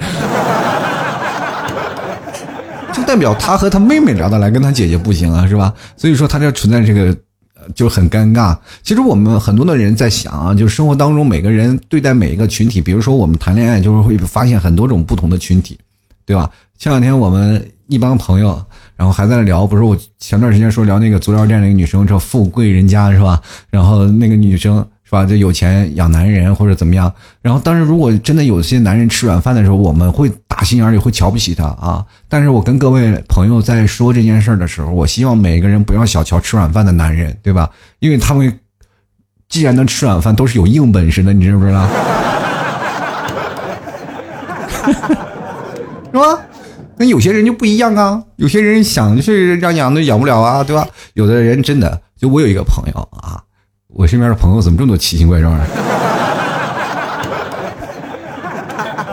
[2.92, 5.72] 就代表他和他妹妹聊得来，跟他姐姐不行啊，是吧？
[5.96, 7.16] 所以说他这存在这个
[7.74, 8.54] 就很尴尬。
[8.82, 15.78] 其实我们很多的人在想啊，就是生活当中每个人对待每一个群体，比如说我们谈恋爱，就是会发现很多种不同的群体，
[16.26, 16.50] 对吧？
[16.78, 18.62] 前两天我们一帮朋友。
[18.96, 23.40] 然后还在那聊，不是我前段时间说聊那个足疗店那个女生，叫富贵人家是吧？
[23.70, 27.12] 然后那个女生是吧，就有钱养男人或者怎么样。
[27.42, 32.04] 然后，但是如果真的有些男人吃软饭的时候，我们会打心眼里会瞧不起他啊。
[32.28, 37.70] 但是我跟各位朋友在说这件事的时候，我希望每个人不要小瞧吃软饭的男人，对吧？
[37.98, 38.58] 因为他们
[39.48, 41.86] 既然能吃软饭，都是有硬本事的，你知不知道？
[46.12, 46.40] 是吧？
[46.98, 50.86] 那有些人就不一样啊，有些人想是让养都养不了啊，对吧？
[51.14, 53.42] 有的人真的，就我有一个朋友啊，
[53.88, 55.64] 我身边的朋友怎么这么多奇形怪状的？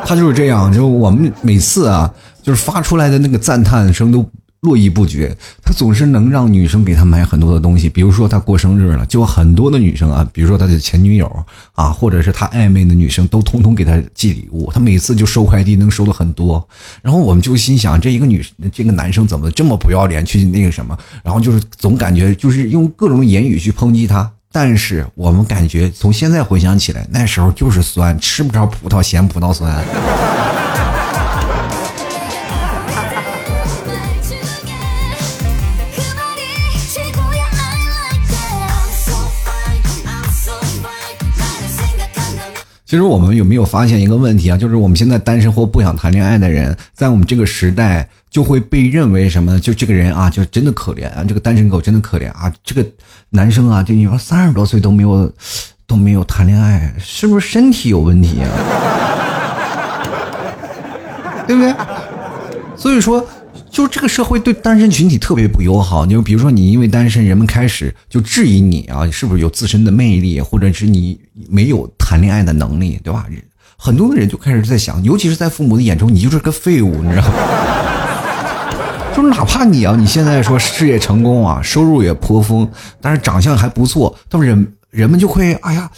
[0.05, 4.25] 他就是这样，就我们每次啊，就是发出来的那个赞叹声都
[4.63, 11.29] 络绎不绝，他总是能让女生给他买很多的东西，比如说他过生日了，就很多的女生啊，比如说他的前女友
[11.73, 16.65] 啊，或者是他暧昧的女生，都通通给他寄礼物，他每次就收快递能收的很多，
[17.01, 29.83] 然后我们就心想，这一个女这个男生怎么这么不要脸，去那个什么，然后就是总感觉就是用各种言语去抨击他，但是我们感觉从现在回想起来，那时候就是酸，吃不着葡萄嫌葡萄酸。
[42.93, 44.55] 其实我们有没有发现一个问题啊？
[44.55, 49.59] 就是我们现在单身或不想谈恋爱的人，在我们这个时代就会被认为什么呢？
[49.59, 51.25] 就这个人啊，就真的可怜啊！
[51.27, 52.53] 这个单身狗真的可怜啊！
[52.63, 52.87] 这个
[53.31, 55.33] 男生啊，就你说三十多岁都没有
[55.87, 58.49] 都没有谈恋爱，是不是身体有问题啊？
[61.49, 61.73] 对不对？
[62.77, 63.27] 所以说。
[63.73, 66.05] 就是这个社会对单身群体特别不友好。
[66.05, 73.25] 你就比如说，你因为单身，人们开始就质疑你啊，是不是有自身的魅力，或者是你没有谈恋爱的能力，对吧？
[73.75, 77.33] 很多的人就开始在想，尤其是在父母的眼中，你就是个废物，你知道吗？
[79.17, 82.69] 就是哪怕你啊，你现在说事业成功啊，收入也颇丰，
[83.01, 85.89] 但是长相还不错，但是人人们就会哎呀。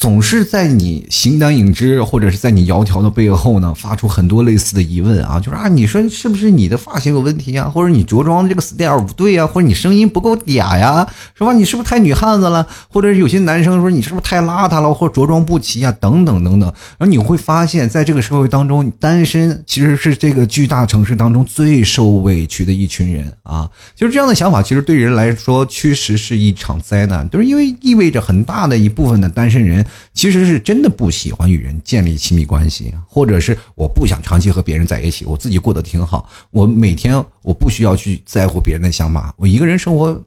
[0.00, 11.52] 总是在你形单影只，或者是在你窈窕的背后呢，发出很多类似的疑问啊，就是啊，你说是不是你的发型有问题啊，或者你着装的这个 style 不对啊，或者你声音不够嗲呀，是吧？
[11.52, 12.66] 你是不是太女汉子了？
[12.88, 16.72] 或者有些男生说你是不是太邋遢了，或者着装不齐啊，等等等等。
[16.96, 23.68] 然后你会发现在这个社会当中，单身其实是这个巨大城市当中最受委屈的一群人啊。
[23.94, 29.84] 就是这样的想法，其实对人来说确实是一场灾难，就是因为意味着很大的一部分的单身人。
[30.12, 40.24] 其实是真的不喜欢与人建立亲密关系，或者是我不想长期和别人在一起，我自己过得挺好，我每天我不需要去在乎别人的想法，我一个人生活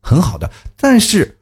[0.00, 0.50] 很好的。
[0.76, 1.38] 但是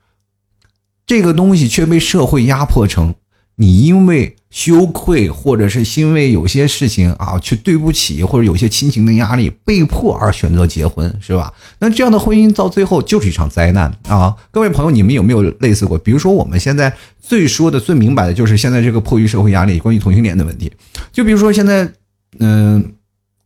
[1.07, 3.15] 这个东西却被社会压迫成。
[3.61, 11.53] 你因为羞愧，或者是因为有些事情啊，去对不起，或者有些亲情的压力，被迫而选择结婚，是吧？
[11.79, 14.35] 那这样的婚姻到最后就是一场灾难啊！
[14.51, 15.99] 各位朋友，你们有没有类似过？
[15.99, 20.73] 比如说我们现在最说的最明白的就是现在这个迫于社会压力，关于同性恋的问题。
[21.13, 21.87] 就比如说现在，
[22.39, 22.95] 嗯，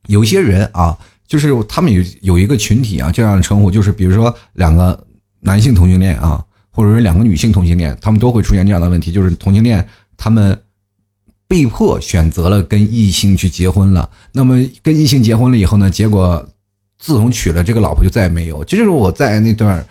[0.06, 5.04] 有些人啊，就是他们有有一个群体啊，这样的称呼，就是比如说两个
[5.40, 9.84] 男性同性恋啊，或者是两个女性同性恋，他们都会出现这样的问题，就是同性恋。
[10.16, 10.56] 他们
[11.52, 14.08] 被迫选择了跟异性去结婚了。
[14.32, 15.90] 那么跟异性结婚了以后呢？
[15.90, 16.42] 结果
[16.98, 18.64] 自从娶了这个老婆就再也没有。
[18.64, 19.84] 这就是我在那段。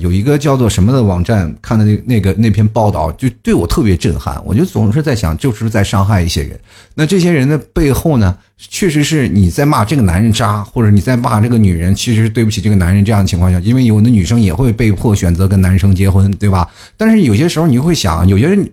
[0.00, 4.38] 有一个叫做什么的网站看的那那个那篇报道，就对我特别震撼。
[4.44, 6.60] 我就总是在想，就是在伤害一些人。
[6.94, 13.02] 那这些人的背后呢，确实是你在骂这个男人渣，或者你在骂这个女人，其实是对不起这个男人。
[13.02, 16.68] 这样的情况下，因为有的女生也会被迫选择跟男生结婚，对吧？
[16.98, 18.70] 但是有些时候你会想，有些人。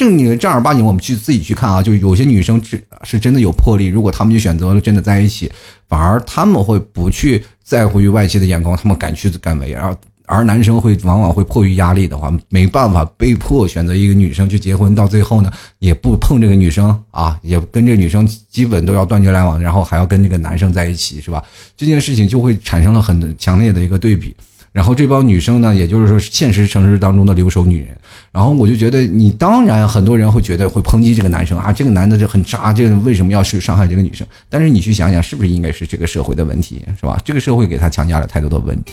[0.00, 3.88] 正你正儿八经，我们去自己去看啊，就有些女生是是真的有魄力。
[3.88, 5.52] 如果他们就选择了真的在一起，
[5.90, 9.74] 反而他们会不去在乎于外界的眼光，他们敢去敢为。
[9.74, 21.44] 而而男生会往往会迫于压力的话，没办法被迫选择一个女生去结婚，到最后呢，也不碰这个女生啊，也跟这个女生基本都要断绝来往，然后还要跟这个男生在一起，是吧？
[21.76, 24.34] 这件事情就会产生了很强烈的一个对比。
[24.72, 27.88] 然后这帮女生呢，也就是说现实城市当中的留守女人。
[28.32, 34.24] 然后我就觉得，你当然很多人会觉得会抨击这个男生啊，这个男的就很渣，这个为什么要去伤害这个女生？
[34.48, 37.20] 但是你去想想，是不是应该是这个社会的问题，是吧？
[37.24, 38.92] 这个社会给他强加了太多的问题，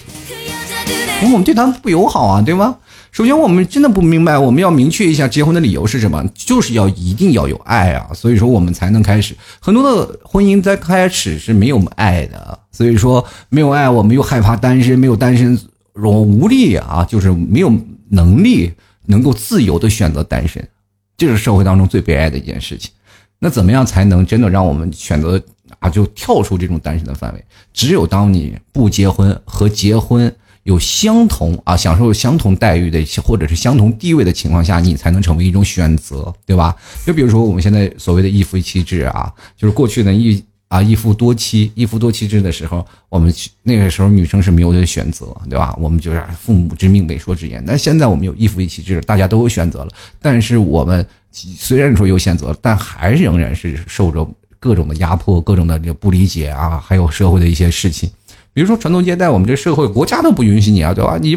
[1.21, 2.75] 因为我们对他不友好啊，对吗？
[3.11, 9.35] 首先，我们真的不明白，我们要明确一下结婚的理由是什么，就是要一定要有爱啊，所以说我们才能开始。
[9.59, 15.59] 很多的婚姻在开始是没有爱的，所以说没有爱，我们又害怕单身，没有单身，
[15.93, 17.71] 我无力啊，就是没有
[18.09, 18.71] 能力。
[19.09, 20.67] 能够自由的选择单身，
[21.15, 22.91] 这是社会当中最悲哀的一件事情。
[23.39, 25.41] 那怎么样才能真的让我们选择
[25.79, 27.41] 啊，就跳出这种单身的范围？
[27.71, 30.29] 只有当你不结婚和结婚
[30.67, 36.75] 有相同啊，享受相同待遇的或者是相同地位的情况下，你才能成为一种选择，对吧？
[37.05, 40.43] 就比如说我们现在所谓的一夫一妻制啊，就是过去的一。
[40.69, 45.73] 啊，一夫多妻，一夫多妻制的时候，我们那个时候女生是没有的选择，对吧？
[45.79, 47.63] 我们就是父母之命，媒妁之言。
[47.65, 49.91] 但现在我们有一夫一妻制，大家都有选择了。
[50.21, 58.09] 但是我们虽然说有选择，但还仍然是受着各种的压迫，各种的不理解啊，还有社会的一些事情。
[58.57, 61.15] 比如说传宗接代，我们这社会国家都不允许你啊，对吧？
[61.21, 61.33] 你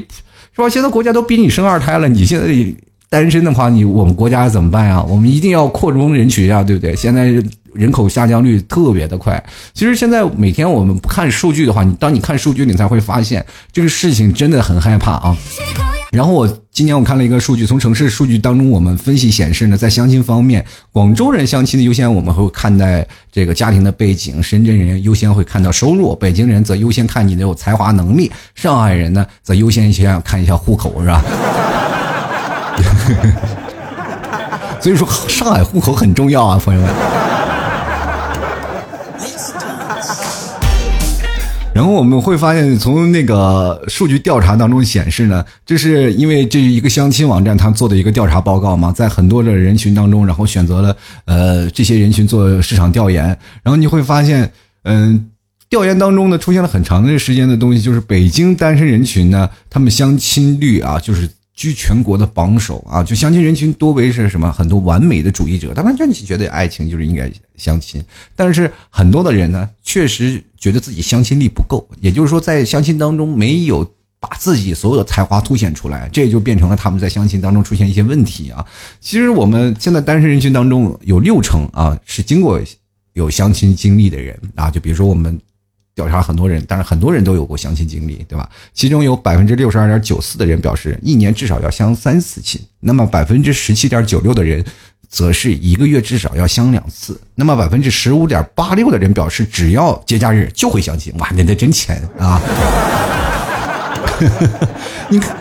[0.57, 0.71] 是吧？
[0.71, 2.47] 现在国家都逼你生二胎了，你现在
[3.11, 5.03] 单身的话，你我们国家怎么办呀？
[5.03, 6.97] 我们一定要扩充人群啊，对不对？
[6.97, 7.27] 现在
[7.75, 9.45] 人口下降率特别的快。
[9.75, 15.37] 其实现在每天我们不看数据的话，你当你看数据，你才会发现这个事情真的很害怕啊。
[16.11, 31.23] 然后我今年我看了一个数据，从城市数据当中我们分析显示呢，在相亲方面，广州人相亲的优先我们会看待这个家庭的背景，深圳人优先会看到收入，北京人则优先看你的有才华能力，上海人呢则优先先看一下户口，是吧？
[34.81, 36.91] 所以说上海户口很重要啊，朋友们。
[41.73, 53.25] 然后我们会发现，从那个数据调查当中显示呢，这是因为这是一个相亲网站他做的一个调查报告嘛，在很多的人群当中，然后选择了呃这些人群做市场调研，
[53.63, 54.53] 然后你会发现，
[54.83, 55.31] 嗯，
[55.69, 61.29] 调研当中呢出现了很长的时间的东西，就是北京单身人群呢，他们相亲率啊，就是。
[61.55, 63.03] 居全国的榜首啊！
[63.03, 64.51] 就相亲人群多为是什么？
[64.51, 68.03] 很多完美的主义者，他们就觉得爱情就是应该相亲。
[68.35, 73.85] 但是很多的人呢，确实觉得自己相亲力不够，也就是说，在相亲当中没有
[74.19, 78.65] 把自己所有的才华凸显出来，这就变成了他们在相亲当中出现一些问题啊。
[79.01, 82.59] 其实我们现在单身人群当中有六成啊是经过
[83.13, 85.39] 有相亲经历的人啊，就比如说我们。
[86.01, 88.49] 调查很多人，但是很多人都有过相亲经历，对吧？
[88.73, 94.65] 其中有百分之六十二点九四的人表示一年至少要相三次亲，那么百分之十七点九六的人
[95.11, 101.13] 则是一个月至少要相两次，那么百分之十五点八六的人表示只要节假日就会相亲。
[101.19, 102.41] 哇，那那真钱啊！
[105.11, 105.37] 你看，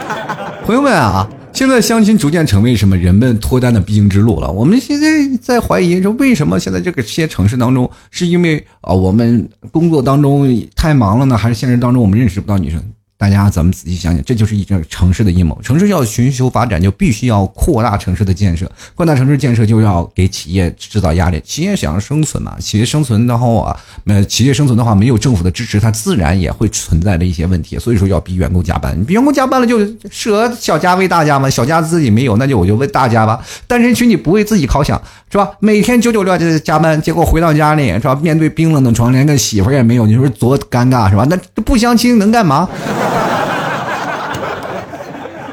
[0.65, 1.29] 朋友们啊。
[1.51, 4.49] 现在相亲逐渐成为什么人们脱单的必经之路了？
[4.49, 5.07] 我们现在
[5.41, 12.81] 在怀疑说，为什么现在这个些城市当中，是因为啊，我们工作当中太忙了呢，还是现实当中我们认识不到女生？
[13.19, 15.59] 大家咱们仔细想想，这就是一个城市的阴谋。
[15.61, 18.71] 城市要寻求发展，就必须要扩大城市的建设。
[18.95, 21.41] 扩大城市建设，就要给企业制造压力。
[21.45, 27.77] 企业想要生存嘛，企业生存的话，那企业生存的话，没有政府的支持，它自然也会存在的一些问题。
[27.77, 28.97] 所以说，要逼员工加班。
[29.09, 29.79] 员工加班了，就
[30.09, 31.49] 适合小家为大家嘛。
[31.49, 33.45] 小家自己没有，那就我就为大家吧。
[33.67, 34.97] 单身群体不为自己考想，
[35.29, 35.51] 是吧？
[35.59, 38.15] 每天九九六就加班，结果回到家里，是吧？
[38.15, 41.27] 面对冰冷的床，连个媳妇也没有，你说多尴尬，是吧？
[41.29, 42.69] 那不相亲能干嘛？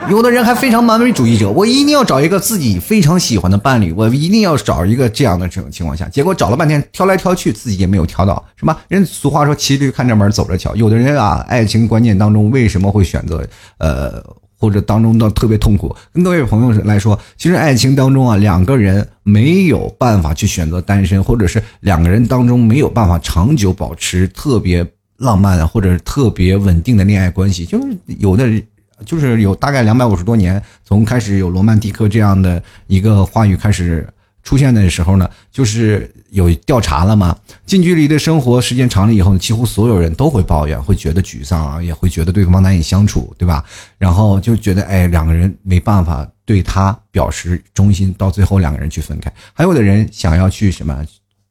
[0.08, 8.78] 有的人还非常完美主义者，我一定要找一个自己非常喜欢的伴侣，我一定要找一个这样的这种情况下，结果找了半天，挑来挑去，自己也没有挑到，是吧？
[8.86, 10.76] 人俗话说骑驴看着门，走着瞧。
[10.76, 13.44] 有的人啊，爱情观念当中为什么会选择
[13.78, 14.22] 呃，
[14.56, 15.94] 或者当中的特别痛苦？
[16.12, 28.62] 跟各位朋友来说，其实爱情当中啊，两个人没有办法去选择单身，或者是两个人当中没有办法长久保持特别浪漫或者特别稳定的恋爱关系，就是有的人。
[29.04, 34.08] 就是有大概两百五十多年，从开始有罗曼蒂克这样的一个话语开始
[34.42, 37.36] 出现的时候呢，就是有调查了嘛。
[37.66, 43.64] 近距离的生活时间长了以后，几乎所有人都会抱怨，会觉得沮丧啊，也会觉得对方难以相处，对吧？
[43.98, 49.32] 然后就觉得哎，两个人没办法对他表示忠心，到最后两个人去分开。
[49.52, 51.04] 还有的人想要去什么？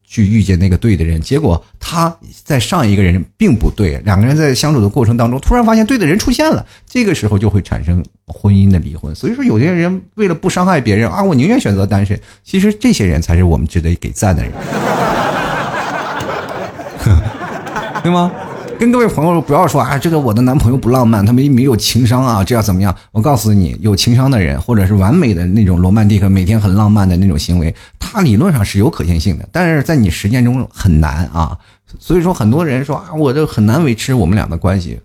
[0.07, 9.13] 去遇见那个对的人，结果他在上一个人并不对，两个人在相处的过程当中，突然发现对的人出现了，这个时候就会产生婚姻的离婚。
[9.15, 12.19] 所以说，有些人为了不伤害别人啊，我宁愿选择单身。
[12.43, 14.51] 其实这些人才是我们值得给赞的人，
[18.03, 18.31] 对吗？
[18.77, 22.95] 跟各位朋友不要说啊，这个我的男朋友不浪漫，他没没有情商啊，这样怎么样？
[23.11, 31.57] 我告诉你，有情商的人，或者是完美的那种罗曼蒂克，每天很浪漫的那种行为，他理论上是有可行性的，但是在你实践中很难啊。
[31.99, 34.99] 所以说，很多人说啊，我这很难维持我们俩的关系。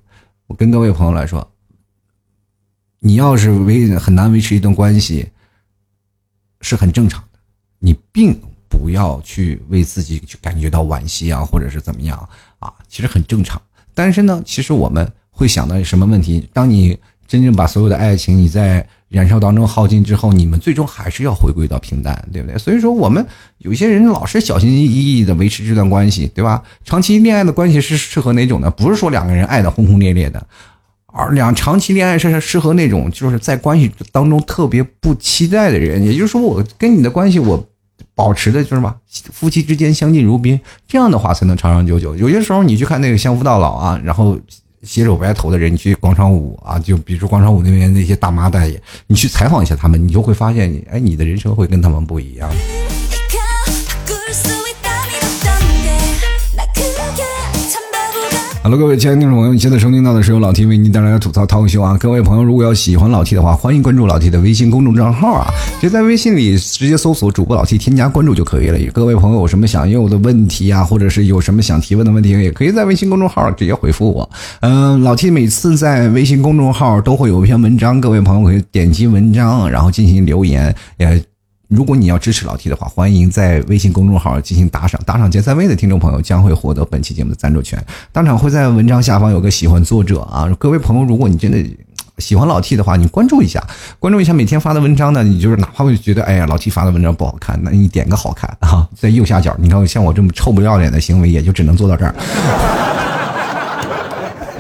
[0.47, 1.49] 我跟各位朋友来说，
[2.99, 5.29] 你要是维很难维持一段关系，
[6.61, 7.39] 是很正常的，
[7.79, 8.39] 你并
[8.71, 12.17] 不要去为自己去感觉到惋惜啊，或者是怎么样。
[12.61, 13.61] 啊，其实很正常。
[13.95, 16.49] 单身呢，其实我们会想到什么问题？
[16.53, 22.59] 当你真正把所有的爱情你在燃烧当中耗尽之后，你们最终还是要回归到平淡，对不对？
[22.59, 23.27] 所以说，我们
[23.59, 26.63] 有些人老是小心翼翼的维持这段关系，对吧？
[26.85, 28.71] 长期恋爱的关系是适合哪种呢？
[28.71, 30.47] 不是说两个人爱的轰轰烈烈的，
[31.07, 36.05] 而两长期恋爱是适合那种就是在关系当中特别不期待的人。
[36.05, 37.67] 也就是说，我跟你的关系我。
[38.21, 38.95] 保持的就是嘛，
[39.33, 42.15] 夫妻之间相敬如宾，这样的话才能长长久久。
[42.17, 44.39] 有些时候你去看那个相夫到老啊，然后
[44.83, 52.47] 携手白头的人，你去广场舞啊，就比如说广场舞那边那些大妈大爷，你去采访一下他们，你就会发现，哎，你的人生会跟他们不一样。
[58.71, 61.99] 好了各位亲爱的听众朋友，你现在收听到的是由老 T 为您带来的吐槽涛秀啊！
[61.99, 65.51] 各位朋友，如果要喜欢老 T 的话，欢迎关注老 T 的微信公众账号啊，
[65.81, 68.79] 直接在微信里直接搜索主播老 T，添加关注就可以了。
[68.93, 74.31] 各位朋友有什么想有的问题啊，或者是有什么想提问的问题，也可以在微信公众号直接回复我。
[74.61, 81.21] 嗯，老 T 每次在微信公众号都会有一篇文章，各位朋友可以点击文章，然后进行留言，也。
[81.71, 87.81] 如果你要支持老 T 的话，欢迎在微信公众号进行打赏，打赏前三位的听众朋友将会获得本期节目的赞助权。
[88.11, 91.65] 当场会在文章下方有个喜欢作者啊，各位朋友，如果你真的
[92.19, 93.65] 喜欢老 T 的话，你关注一下，
[94.01, 102.13] 关注一下每天发的文章呢，你就是哪怕会觉得哎呀老 T 发的文章不好看，那你点个好看啊，在右下角，你看我像我这么臭不要脸的行为，也就只能做到这儿。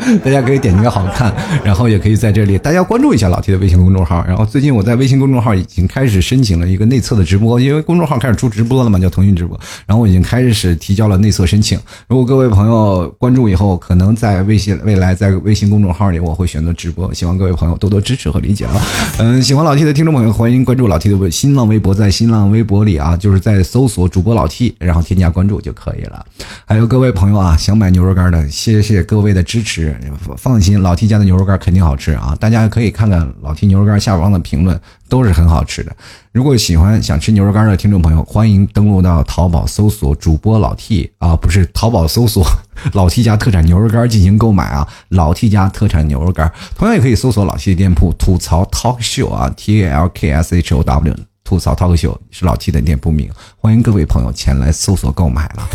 [0.24, 1.32] 大家可以点击个好看，
[1.64, 4.24] 然后也可以在这里，大家关注一下老 T 的微信公众号。
[4.26, 9.58] 然后最近我在微信公众号已经开始申请了一个内测的直播，因为公众号开始出直播了嘛，叫腾讯直播。
[9.86, 11.78] 然后我已经开始提交了内测申请。
[12.08, 18.80] 如果各位朋友关注以后，可能在微信未来在微信公众号里我会选择直播，希望各位朋友多多支持和理解啊。
[19.18, 26.24] 嗯，喜欢老 T 的听众朋友，欢迎关注老 T 的微新浪微博，在新浪微博里啊，就是在搜索主播老 T，然后添加关注就可以了。
[26.64, 29.89] 还有各位朋友啊，想买牛肉干的，谢谢各位的支持，
[30.36, 30.80] 放心。
[30.80, 32.36] 老 T 家的牛肉干肯定好吃啊！
[32.40, 35.94] 大家可以看看老 T 牛肉干下方的评论，都是很好吃的。
[36.32, 42.46] 如果喜欢想吃牛肉干的听众朋友，欢迎登录到淘宝搜索主播老 T 啊，不是淘宝搜索
[42.92, 44.86] 老 T 家特产牛肉干进行购买啊。
[45.08, 51.14] 老 T 家特产牛肉干，同样也可以搜索老 T 的店铺吐槽 Talk Show 啊，T A L K S H O W。
[51.50, 55.68] 吐槽涛哥秀是老 T 的店铺名，欢迎各位朋友前来搜索购买了。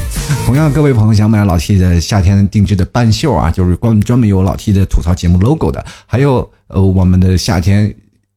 [0.46, 7.94] 同样，各位朋友想买老 T 的夏天定制的半袖啊，就是专专门有老 T 的吐槽节目 logo 的，还有呃我们的夏天。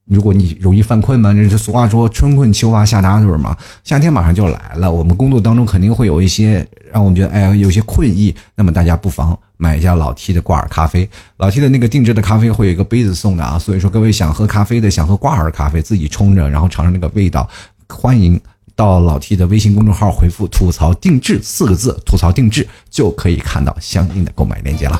[0.09, 3.55] 如果你容易犯困嘛，这是俗话说“春困秋乏夏打盹”嘛。
[3.83, 8.35] 夏天马上就来了，我们工作当中肯定会有一些让我们觉得哎呀有些困意。
[8.55, 11.07] 那么大家不妨买一下老 T 的挂耳咖啡，
[11.37, 13.59] 老 T 的那个定制的咖啡会有一个杯子送的啊。
[13.59, 17.47] 所以说各位想喝咖啡的，想喝挂耳咖啡，自己冲着然后尝尝那个味道，
[17.87, 18.41] 欢迎
[18.75, 24.99] 到老 T 的微信公众号回复“吐槽定制”四个字，吐槽定制就可以看到相应的购买链接了。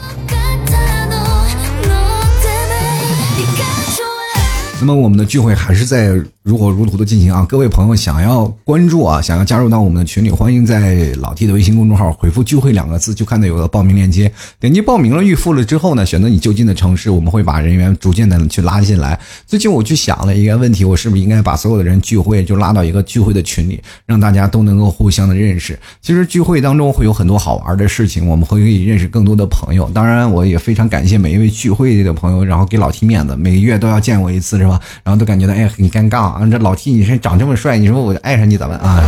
[4.81, 7.45] 那么我们的聚会还是在如火如荼的进行啊！
[7.49, 19.19] 各位朋友想要关注啊，想要加入到我们的群里，欢迎在老 T 的微信公众号回复“聚会”两个字，就看到有个报名链接，点击报名了，预付了之后呢，选择你就近的城市，我们会把人员逐渐的去拉进来。
[19.45, 25.77] 最近我去想了一个问题，我是不是应该把所有的人聚会就拉到一个聚会的群里，让大家都能够互相的认识？
[26.01, 29.89] 其实聚会当中会有很多好玩的事情，我们会可以认识更多的朋友。
[29.93, 34.79] 当然，我也非常感谢每一位聚会的朋友，然后给老 T 面子，每个月都要见我一次，吧？
[35.03, 36.47] 然后都感觉到哎很尴尬啊！
[36.49, 39.01] 这老 T 你是长这么帅，你说我爱上你咋办啊？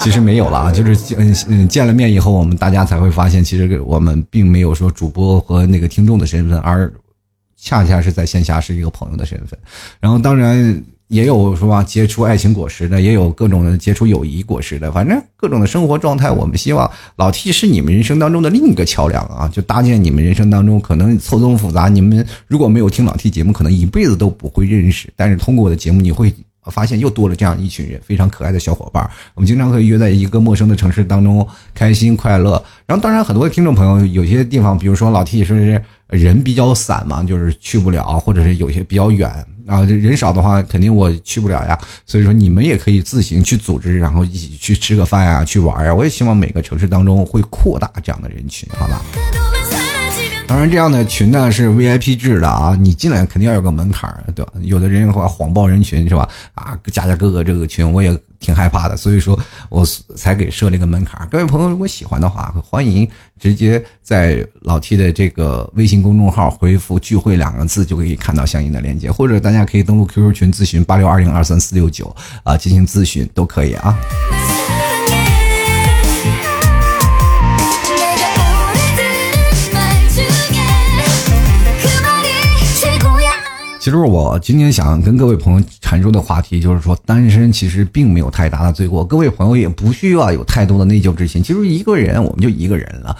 [0.00, 6.90] 其实没有了啊，就是嗯嗯见了面以后，我们大家才会发现，其实我们并没有说主播和那个听众的身份，而
[7.56, 9.58] 恰恰是在线下是一个朋友的身份。
[10.00, 10.82] 然后当然。
[11.08, 11.82] 也有是吧？
[11.82, 21.88] 结出爱情果实的，也有各种的结出友谊果实的，反正各种的生活状态，我们希望老 T 是你们人生当中的另一个桥梁啊，就搭建你们人生当中可能错综复杂。
[21.88, 26.32] 你们如果没有听老 T 节目，可能一辈子都不会认识，但是通过我的节目，你会
[26.68, 29.08] 我发现又多了这样一群人，非常可爱的小伙伴。
[29.32, 32.62] 我们经常可以约在一个陌生的城市当中，开心快乐。
[32.84, 39.32] 然后，当然很多听众朋友有些地方，比如说老 T 是不是人比较散嘛，就是去不了，或者是有些比较远。
[39.66, 41.78] 啊，人少的话，肯定我去不了呀。
[42.04, 45.94] 所以说，你们也可以自行去组织，然后一起去吃个饭呀，去玩呀。
[45.94, 49.47] 我也希望每个城市当中会扩大这样的人群，好吧？
[50.48, 54.52] 当然，这样的群呢是 VIP 制的啊，你进来肯定要有个门槛对吧？
[54.62, 56.26] 有的人的话谎报人群是吧？
[56.54, 59.38] 啊，加加哥哥这个群，我也挺害怕的，所以说
[59.68, 59.86] 我
[60.16, 61.28] 才给设了一个门槛。
[61.30, 63.06] 各位朋友，如果喜欢的话，欢迎
[63.38, 73.94] 直接在老 T 的这个微信公众号回复“聚会”两个字，就可以看到相应的链接，或者大家可以登录 QQ 群咨询八六二零二三四六九啊，进行咨询都可以啊。
[83.88, 91.42] 其实我今天想跟各位朋友阐述的话题，就是说单身其实并没有太大的罪过，各位朋友也不需要有太多的内疚之心。
[91.42, 93.16] 其实一个人我们就一个人了，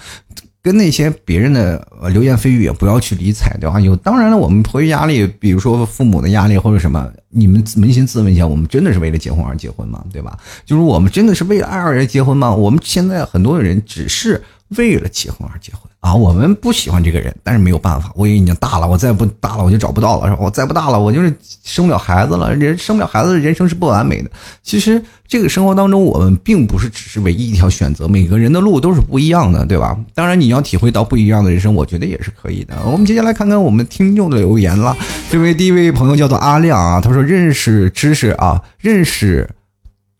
[0.61, 3.81] 跟那些别人的流言蜚语也不要去理睬，对吧？
[3.81, 10.05] 有当然了，我们迫于压力，比如说父母的压力或者什么，你们扪心自问一下，我们真的是为了结婚而结婚吗？
[10.13, 10.39] 对吧？
[10.67, 12.55] 就是我们真的是为了爱而结婚吗？
[12.55, 14.45] 我们现在很多人只是
[14.77, 15.88] 为了结婚而结婚。
[16.01, 20.39] 啊，我们不喜欢这个人，但是没有办法，我也已经大了，我再不大了我就找不到了，是吧？
[20.41, 21.35] 我再不大了，我就是
[21.65, 22.55] 生不了孩子了。
[22.55, 24.31] 人生不了孩子，人生是不完美的。
[24.63, 29.99] 其实这个生活当中，我们并不是只是唯一一条选择，每个人的路都是不一样的，对吧？
[30.15, 32.77] 当然，你要体会到不一样的人生，我觉得也是可以的。
[32.87, 34.97] 我们接下来看看我们听众的留言了。
[35.29, 39.49] 这位第一位朋友叫做阿亮啊，他说认识知识啊，认识。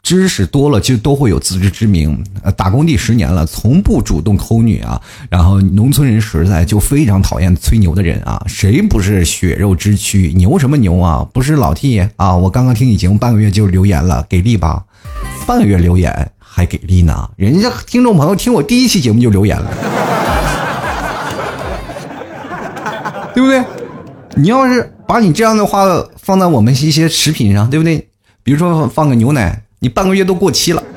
[0.09, 2.25] 知识多了，就都会有自知之明。
[2.57, 4.99] 打工第十年了，从不主动抠女啊。
[5.29, 8.43] 然后农村人实在就非常讨厌吹牛的人啊。
[8.47, 10.33] 谁不是血肉之躯？
[10.35, 11.29] 牛什么牛啊？
[11.35, 12.35] 不是老 T 啊？
[12.35, 14.83] 我刚刚听你节目半个月就留言了，给力吧？
[15.47, 17.29] 半个月留言还给力呢？
[17.37, 19.71] 人家听众朋友听我第一期节目就留言了，
[23.35, 23.63] 对不对？
[24.37, 25.85] 你要是把你这样的话
[26.17, 28.09] 放在我们一些食品上，对不对？
[28.43, 29.65] 比如说放个牛奶。
[29.81, 30.83] 你半个月都过期了，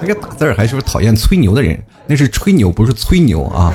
[0.00, 1.80] 那个打字还是不是讨厌吹牛的人？
[2.06, 3.72] 那是吹牛，不是吹牛啊！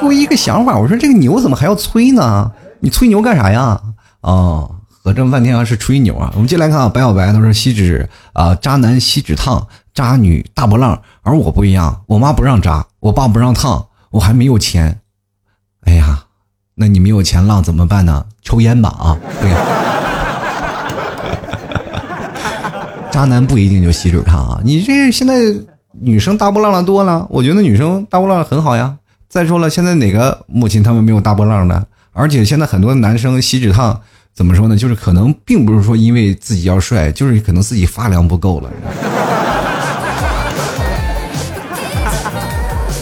[0.00, 2.50] 给我一个想法，我说这个牛怎么还要吹呢？
[2.80, 3.80] 你吹牛干啥呀？
[4.20, 6.30] 哦，合这么半天啊是吹牛啊！
[6.34, 15.00] 我们进来看啊，白小白他说锡纸啊，渣男锡纸烫，渣女大波浪，而我不一样，我妈不让扎，我爸不让烫，我还没有钱。
[15.82, 16.24] 哎呀！
[16.80, 18.24] 那你没有钱浪怎么办呢？
[18.42, 19.18] 抽烟吧啊！
[19.40, 19.50] 对，
[23.10, 24.60] 渣男不一定就锡纸烫啊！
[24.62, 25.34] 你这现在
[26.00, 28.94] 女生大波浪的多了，我觉得女生大波浪很好呀。
[29.28, 31.84] 再说了，现在哪个母亲他们没有大波浪的？
[32.12, 34.00] 而且现在很多男生锡纸烫
[34.32, 34.76] 怎么说呢？
[34.76, 38.70] 就是可能并不是说因为自己要帅，就是可能自己发量不够了。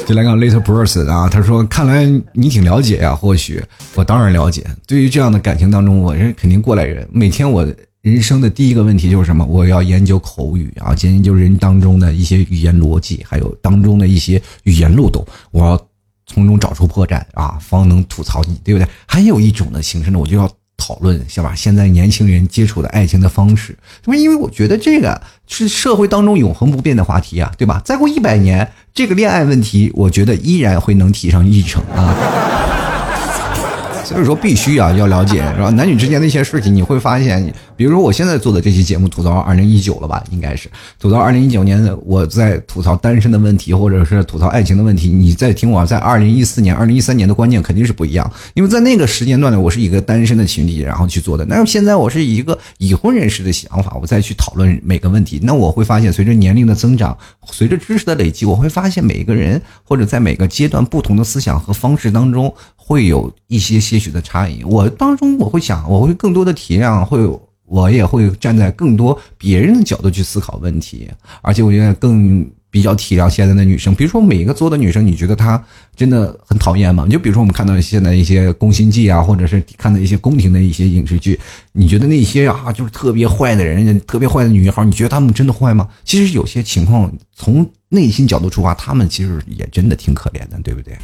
[0.07, 3.13] 就来个 Little Person 啊，他说：“看来你挺了解呀。
[3.13, 3.61] 或许
[3.97, 4.65] 我当然了解。
[4.87, 7.05] 对于这样的感情当中，我是肯定过来人。
[7.11, 7.67] 每天我
[8.03, 9.45] 人生的第一个问题就是什么？
[9.45, 15.89] 我要研究口语啊，研究人当中的一些语言逻辑，还有当中的一些语言漏洞，我要
[16.25, 18.89] 从中找出破绽啊，方能吐槽你，对不对？
[19.07, 21.55] 还有一种的形式呢，我就要。”讨论，是吧？
[21.57, 27.81] 现在年轻人接触的爱情的方式，那么因为我觉得这个是社会当中永恒不变的话题啊，对吧？
[27.85, 32.15] 再过一百年，这个恋爱问题，我觉得依然会能提上议程啊。
[34.05, 35.69] 所以说必须啊要了解是吧？
[35.71, 40.25] 男女之间的一些事情，你会发现，比如说我现在做的这期节目吐槽二零一九了吧？
[40.31, 40.69] 应该是
[40.99, 45.09] 吐槽二零一九年我在吐槽单身的问题，或者是吐槽爱情的问题。
[45.09, 51.45] 你在听我在二零一四年、二零一三年的观念肯定是不一样，因为在那个时间段呢，我是一个单身的群体，然后去做的。
[51.45, 55.39] 那现在我是一个已婚人士的想法，我再去讨论每个问题。
[55.43, 62.55] 那我会发现，随着年龄的增长，随着知识的累积，我会发现每个人或者在每个阶段不同的思想和方式当中。
[62.89, 71.09] 会有一些些许的差异，我当中我会想，我会更多的体谅，会有我也会站在更多别人的角度去思考问题，
[71.43, 73.95] 而且我觉得更比较体谅现在的女生。
[73.95, 75.63] 比如说每一个作的女生，你觉得她
[75.95, 77.07] 真的很讨厌吗？
[77.09, 81.39] 就比如说我们看到现在一些宫心计啊，或者是看到一些宫廷的一些影视剧，
[81.73, 85.89] 你觉得那些啊就是特别坏的人，特别坏的女孩，你觉得她们真的坏吗？
[86.05, 90.97] 其实有些情况从内心角度出发，她们其实也真的挺可怜的，对不对？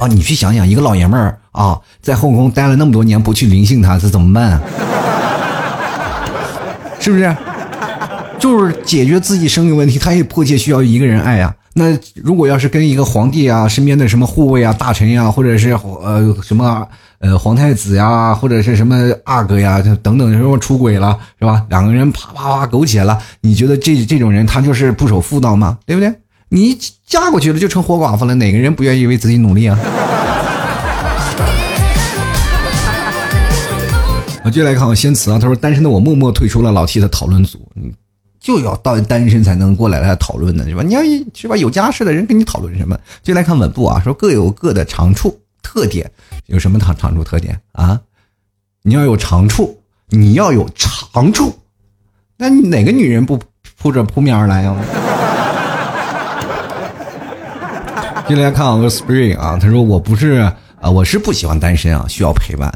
[0.00, 4.58] 啊，你去想想，一个老爷们儿啊，在后宫待了那么多年，不去灵性他，这怎么办？
[6.98, 7.36] 是不是？
[8.38, 11.54] 就是解决自己生理问题，他也迫切需要一个人爱呀。
[11.74, 15.72] 那如果要是跟一个皇帝啊，身边的什么护卫啊、大臣呀，或者是
[16.02, 16.86] 呃什么
[17.18, 21.62] 呃皇太子呀，或者是什么阿哥呀，等等什么出轨了，是吧？
[21.68, 25.76] 两个人啪啪啪苟且了，你觉得这这种人他就是不守妇道吗？
[25.84, 26.10] 对不对？
[26.52, 26.76] 你
[27.06, 29.78] 嫁过去了就成活寡妇了，哪个人不愿意为自己努力啊？
[34.42, 37.92] 我接下来看我先词啊，他说单身的我默默退出了老 T 的讨论组，你
[38.40, 40.82] 就要到单身才能过来来讨论呢，是吧？
[40.82, 41.00] 你要
[41.32, 42.98] 是吧有家室的人跟你讨论什么？
[43.22, 46.10] 就来看稳步啊，说各有各的长处特点，
[46.46, 48.00] 有什么长长处特点啊？
[48.82, 51.56] 你要有长处，你要有长处，
[52.36, 53.38] 那哪个女人不
[53.78, 54.74] 扑着扑面而来呀？
[58.30, 60.48] 进来看我个 Spring 啊，他说我不是
[60.80, 62.72] 啊，我是不喜欢单身啊，需要陪伴。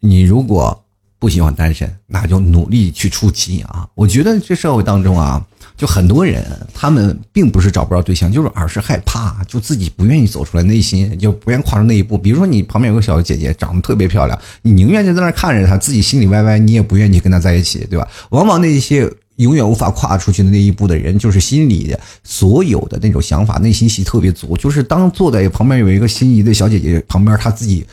[0.00, 0.82] 你如果
[1.18, 3.86] 不喜欢单身，那就努力去出击啊！
[3.94, 5.44] 我觉得这社会当中啊，
[5.76, 6.42] 就很多人
[6.72, 12.16] 他们并不是找不着对象，就是而是害怕，就自己不愿意走出来，内心就不愿跨出那一步。
[12.16, 18.08] 比如说你旁边有个小姐姐，长得特别漂亮，你宁愿就在那看着她，自己心里歪歪，你也不愿意跟她在一起，对吧？
[18.30, 19.12] 往往那些。
[19.36, 24.56] 永远无法跨出去的那一步的人，就是心里的所有的那种想法，内心戏特别足。
[24.56, 27.84] 就是当坐在旁边有一个心仪的小姐姐旁边，他自己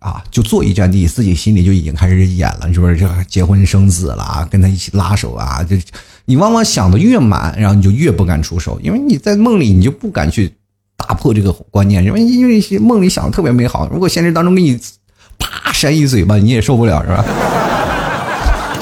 [0.00, 5.74] 啊，就坐一站地，自己心里就已经开始演了，就是这结婚生子了，跟他一起拉手啊，就
[6.26, 10.52] 你往往想的越满，然后你就越不敢出手，因为你在梦里你就不敢去
[10.98, 14.78] 打破这个观念，因为因为梦里想的特别美好，如果现实当中给你
[15.38, 17.24] 啪扇一嘴巴，你也受不了，是吧？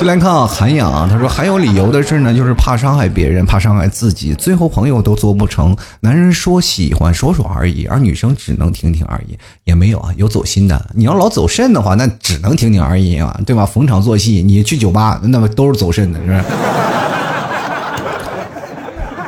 [0.03, 5.77] 就来看啊，涵养，他说还有理由的事呢，就是怕伤害别人，怕伤害自己，最后朋友都做不成。
[6.01, 10.91] 男人说喜欢说说而已，而女生只能听听而已，也没有啊，有走心的。
[10.93, 13.65] 你要老走肾的话，那只能听听而已啊，对吧？
[13.65, 16.45] 逢场作戏，你去酒吧，那么都是走肾的，是不是？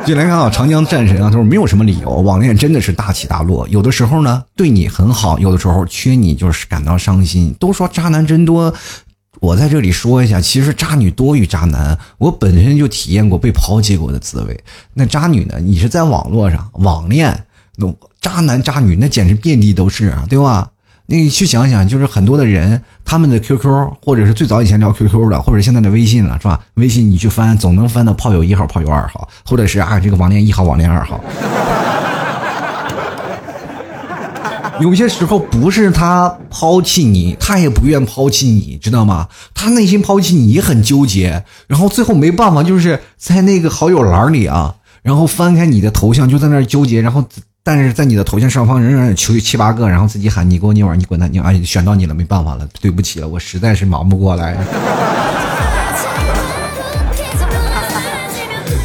[0.04, 7.54] 就来看啊，长江战神啊，他说没有什么理由，网恋真的是大起大落，有的时候呢对你很好，有的时候缺你就是感到伤心。
[7.60, 8.74] 都说渣男真多。
[9.40, 11.98] 我在这里说一下，其实渣女多于渣男。
[12.18, 14.64] 我本身就体验过被抛弃过的滋味。
[14.94, 15.58] 那渣女呢？
[15.60, 20.70] 你是在网络上网恋，那渣男渣女那简直遍地都是啊，对吧？
[21.06, 26.58] 你去想想，就是很多的人，他们的 QQ 或者是最早以前聊 QQ 的，或者现在的微信了，是吧？
[26.74, 31.20] 微信你去翻，总能翻到炮友一号、炮友二号，或者是啊这个网恋一号、网恋二号。
[34.80, 39.28] 有些时候不是他抛弃你，他也不愿抛弃你，知道吗？
[39.54, 47.24] 他内心抛弃你很纠结，然后最后没办法，就是在那个好友栏里啊，然后翻开你的头像，就在那纠结，然后
[47.62, 54.56] 但是在你的头像上方仍然有七七八个，然后自己喊你给我捏碗，你滚蛋，你啊选到你了，没办法了，对不起了，我实在是忙不过来。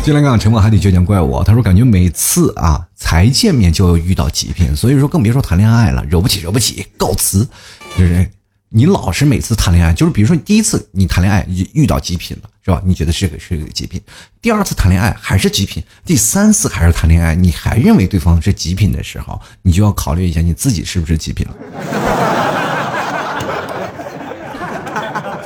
[0.01, 7.47] 进来刚沉默还得倔强怪我，他说感觉每次啊才见面就遇到极品，所以说更别说谈恋爱了，惹不起惹不起，告辞。
[7.95, 8.27] 就是
[8.69, 12.81] 你老是每次谈恋爱，就是比如说你第一次你谈恋爱遇到极品了，是吧？
[12.83, 14.01] 你觉得是个是个极品，
[14.41, 21.55] 第二次谈恋爱还是极品，第三次还是谈恋爱，你还认为对方是极品的时候，你就要考虑一下你自己是不是极品了。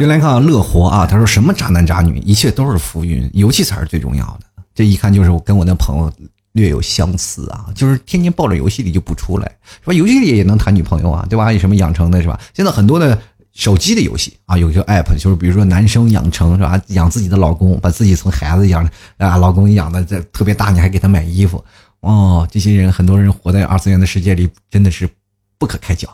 [0.04, 4.40] 先来看，乐活啊，他说什么渣男渣女，一切都是浮云，游戏才是最重要的。
[4.76, 6.12] 这一看就是我跟我那朋友
[6.52, 9.50] 略有相似啊，就是天天抱着游戏里就不出来，
[9.80, 9.94] 是吧？
[9.94, 11.54] 游戏里也能谈女朋友啊，对吧？
[11.54, 12.38] 有什么养成的，是吧？
[12.54, 13.18] 现在很多的
[13.54, 16.78] 手机的游戏啊，有个 app，就是比如说男生养成，是吧？
[16.88, 18.84] 养自己的老公，把自己从孩子养
[19.16, 21.64] 啊，老公养的这特别大，你还给他买衣服，
[22.02, 25.10] 哦，这些人很多人活在二次元的世界里，真的是
[25.58, 26.10] 不可开交。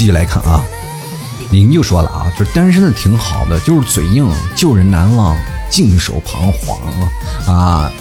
[0.00, 0.64] 继续来看啊。
[1.52, 4.26] 您就说了啊，就是单身的挺好的，就是嘴硬，
[4.56, 5.36] 旧人难忘，
[5.68, 6.80] 静守彷徨
[7.46, 7.92] 啊。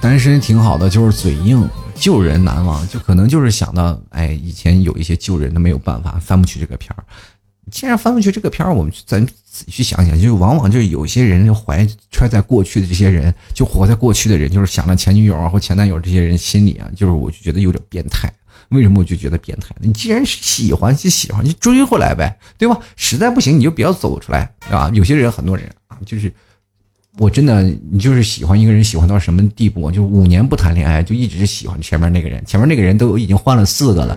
[0.00, 7.04] 单身挺好的，就是嘴硬，旧人难忘，就可能就是想到，哎，以前有一些旧人，的没有办法翻不去这个片儿。
[7.70, 18.28] 既然翻不去这个片儿，我们咱仔细去想想，就是往往就是有些人就怀揣在过去的这些人，就活在过去的人，就是想着前女友啊或前男友这些人心里啊，就是我就觉得有点变态。
[18.70, 19.74] 为什么我就觉得变态？
[19.80, 22.78] 你既然是喜欢就喜欢，就追回来呗，对吧？
[22.96, 24.90] 实在不行你就不要走出来，对吧？
[24.92, 26.32] 有些人很多人啊，就是
[27.18, 29.90] 我真的，你就是喜欢一个人，喜欢到什么地步？
[29.90, 34.16] 就五年不谈恋爱，就一直喜欢前面那个人，前面那个人都已经换了四个了，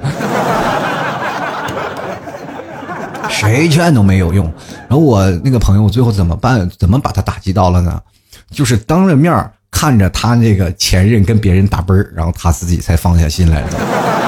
[3.30, 4.46] 谁劝都没有用。
[4.88, 6.70] 然后我那个朋友最后怎么办？
[6.78, 8.02] 怎么把他打击到了呢？
[8.52, 14.19] 就是当着面看着他那个前任跟别人打啵儿，然后他自己才放下心来的。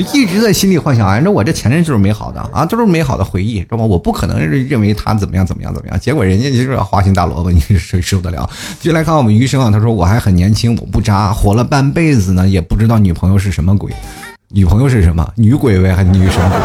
[0.00, 3.84] 一直在心里幻想，哎，那我这前任就是美好的啊，都是美好的回忆，知道吗？
[3.84, 8.48] 我不可能认为他怎么样怎么样怎么样，结果人家就是花心大萝卜，你谁受得了？
[8.80, 13.92] 就来看我们余生啊，他说我还很年轻，我不渣，活了半辈子呢，也不知道女朋友是什么鬼，
[14.48, 15.26] 女朋友是什么？
[15.36, 16.60] 女鬼呗，还是女神鬼？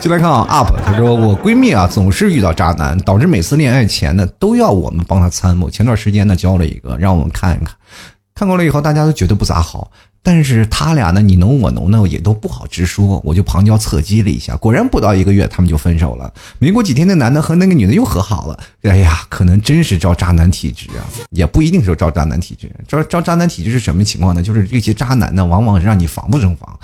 [0.00, 5.70] 就来看啊，up，他说我闺蜜啊总是遇到渣男，导致每次恋爱前呢都要我们帮她参谋。
[5.70, 7.74] 前段时间呢交了一个，让我们看一看，
[8.34, 9.90] 看过了以后大家都觉得不咋好。
[10.26, 13.20] 但是他俩呢，你侬我侬呢，也都不好直说。
[13.22, 16.32] 我就旁敲侧击了一下，果然不到一个月，他们就分手了。
[16.58, 18.58] 没过几天，那男的和那个女的又和好了。
[18.84, 22.70] 哎呀，可能真是招渣男体质啊， 也不一定是招渣男体质。
[22.88, 24.42] 招招渣男体质是什么情况呢？
[24.42, 26.78] 就是这些渣男呢，往往让你防不胜防，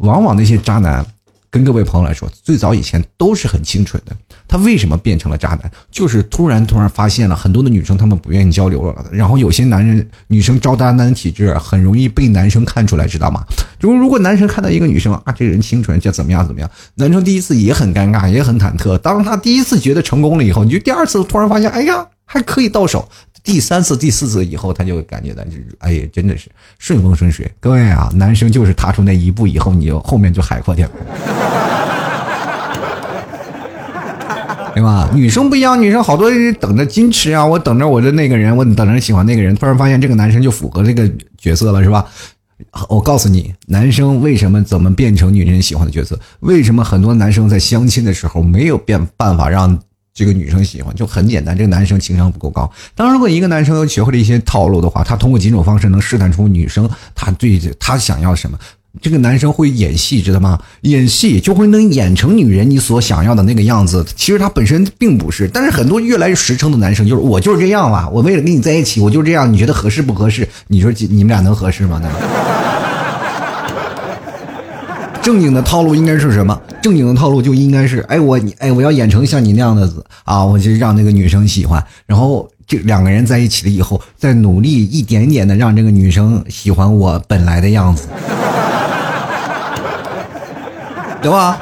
[0.00, 1.06] 往往那些渣男。
[1.54, 4.12] 跟各位朋友来说，最早以前都是很清纯的。
[4.48, 5.70] 他为什么变成了渣男？
[5.88, 9.06] 就是突然突然发现了很多的女生，她们不愿意交流了。
[9.12, 13.44] 然后有些男人、女生招渣男体质，很容易被男生看出来，知道吗？
[13.78, 18.98] 如如果男生看到一个女生啊，这人清纯，这怎么样怎么样，男生第一次也很尴尬，也很忐忑。
[18.98, 23.08] 当他第一次觉得成功了以后，你就第二次突然发现，哎呀，还可以到手。
[23.44, 27.48] 第三次、第四次以后，他就感觉到就是，哎呀，真的是顺风顺水。
[27.60, 30.98] 各位啊，男生就是踏出那一步以后，你就后面就海阔天空。
[34.74, 35.08] 对吧？
[35.14, 42.04] 女生不一样，女生好多人等着矜持啊，我等着我的那个人，我等着喜欢那个人，突然发现这个男生就符合这个角色了，是吧？
[42.88, 46.18] 我告诉你，男生为什么怎么变成女人喜欢的角色？
[46.40, 49.78] 为什么很多男生在相亲的时候没有变办法让
[50.14, 50.94] 这个女生喜欢？
[50.94, 52.70] 就很简单，这个男生情商不够高。
[52.94, 58.56] 当然如果一个男生学会了一些套路的话，他通过几种方式能试探出女生他对他想要什么。
[59.02, 60.56] 这个男生会演戏，知道吗？
[60.82, 64.06] 演戏就会能演成女人你所想要的那个样子。
[64.14, 69.52] 其实他本身并不是，但是很多越来越实诚的男生就是我就是这样吧，我为了跟你在一起，我就这样。
[69.52, 70.48] 你觉得合适不合适？
[70.68, 72.00] 你说你们俩能合适吗？
[72.00, 72.08] 那
[75.24, 76.60] 正经的套路应该是什么？
[76.82, 88.06] 正经的套路就应该是，哎，我你哎，我要演成像你那样的子啊，我就让那个女生喜欢，然后这两个人在一起了以后，再努力一点点的让这个女生喜欢我本来的样子，
[91.22, 91.58] 对吧？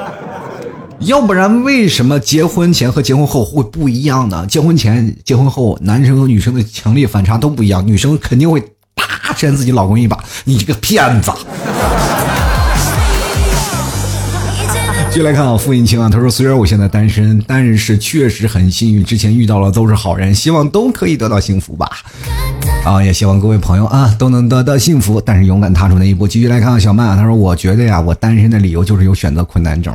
[0.98, 4.44] 要不然为什么结婚前和结婚后会不一样呢？
[4.48, 8.60] 结婚前、结婚后，男生和女生的强烈反差都不一样，女生肯定会
[8.96, 11.30] 啪扇自己老公一把，你这个骗子！
[15.12, 21.86] 继续来看啊，付印清啊，他说：“虽然我现在单身，但是确实很幸运，之前遇到了都是好人，希望都可以得到幸福吧。
[22.82, 29.94] 啊，也希望各位朋友啊都能得到幸福，但是勇敢踏出那一步。”继续来看小曼啊，他说：“我觉得呀，我单身的理由就是有选择困难症。”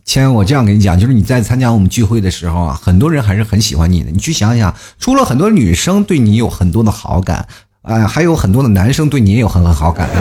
[0.05, 4.11] 谦，我这样跟你讲，就是你在参加我们聚会的时候啊，很多人还是很喜欢你的。
[4.11, 7.49] 你去想想，除了很多女生对你有很多的好感，
[7.81, 10.07] 啊，还有很多的男生对你也有很多好感。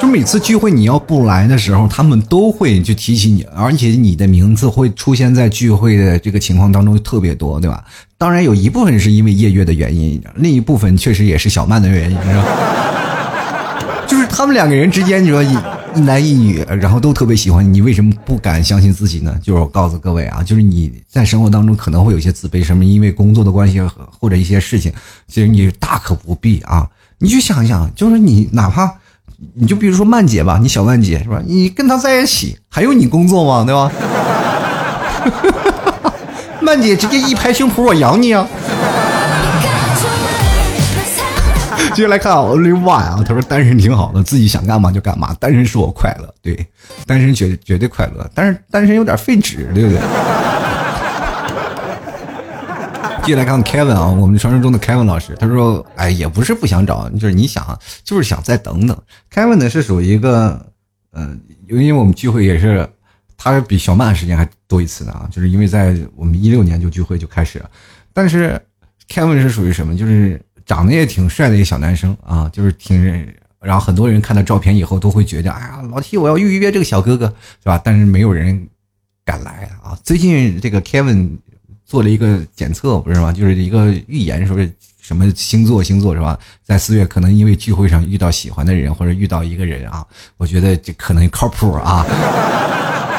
[0.00, 7.84] 就每次聚会你要不来的时候，他们都会就提起你，而且你的名字会出现在聚会的这个情况当中特别多，对吧？
[8.18, 12.44] 当然有一部分是因为夜月的原因，另一部分确实也是小曼的原因，是吧？
[14.08, 15.56] 就是他们两个人之间，你说一
[15.94, 19.32] 一男一女，然后都特别喜欢你，为什么不敢相信自己呢？
[19.40, 23.80] 就是我告诉各位啊，就是你在生活当中可能会有些自卑，什么因为工作的关系
[24.18, 24.92] 或者一些事情，
[25.28, 26.88] 其实你大可不必啊。
[27.20, 28.92] 你去想一想，就是你哪怕。
[29.54, 31.40] 你就比如说曼姐吧，你小曼姐是吧？
[31.46, 33.64] 你跟她在一起，还用你工作吗？
[33.64, 33.92] 对吧？
[36.68, 38.46] 曼姐直接一拍胸脯，我养你啊！
[41.94, 46.28] 接下来看啊，Only One 啊，他说单身挺好的，自己想干嘛就干嘛，单身使我快乐。
[46.42, 46.66] 对，
[47.06, 49.98] 单身绝绝对快乐，但是单身有点费纸，对不对？
[53.22, 58.94] 接下来看 Kevin 啊，我们传说中的 Kevin 老师，他说：“哎，也不是不想找，就是你想，就是想再等等。
[59.32, 60.66] ”Kevin 呢是属于一个，
[61.14, 62.86] 嗯，因为我们聚会也是，
[63.38, 67.70] 他比小曼时间还多一次的啊，就是因为在我们一六年就聚会就开始了。
[68.12, 68.60] 但是
[69.08, 69.96] Kevin 是属于什么？
[69.96, 73.26] 就是长得也挺帅的一个小男生啊，就是挺，
[73.60, 77.26] 然后很多人看到照片以后都会觉得，哎呀，老 T 我要预约这个小哥哥，
[77.62, 77.80] 是吧？
[77.82, 78.68] 但是没有人
[79.24, 79.96] 敢来啊。
[80.02, 81.38] 最近这个 Kevin。
[81.88, 83.32] 做了一个检测，不是吗？
[83.32, 84.70] 就是一个预言，说是
[85.00, 86.38] 什么星座星座是吧？
[86.62, 92.04] 在四月可能因为聚会上遇到喜欢的人，或者遇到一个人啊，我觉得这可能靠谱啊。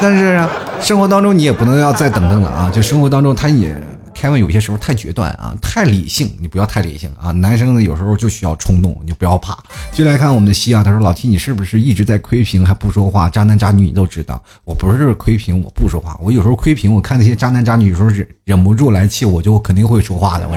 [0.00, 0.42] 但是
[0.80, 2.70] 生活当中你也不能要再等等了啊！
[2.72, 3.76] 就生活当中他也。
[4.12, 7.30] 开玩有些时候太决断啊，太理性，你不要太理性啊。
[7.30, 9.56] 男生呢有时候就需要冲动，你不要怕。
[9.92, 13.30] 就来看我们的西啊，他说老七你是不是一直在窥屏还不说话？
[13.30, 16.18] 渣男渣女你都知道，我不是窥屏，我不说话。
[16.20, 20.46] 我有时候窥屏，我看那些渣男渣女，有时候忍忍不住来气，我就肯定会说话的。
[20.46, 20.54] 我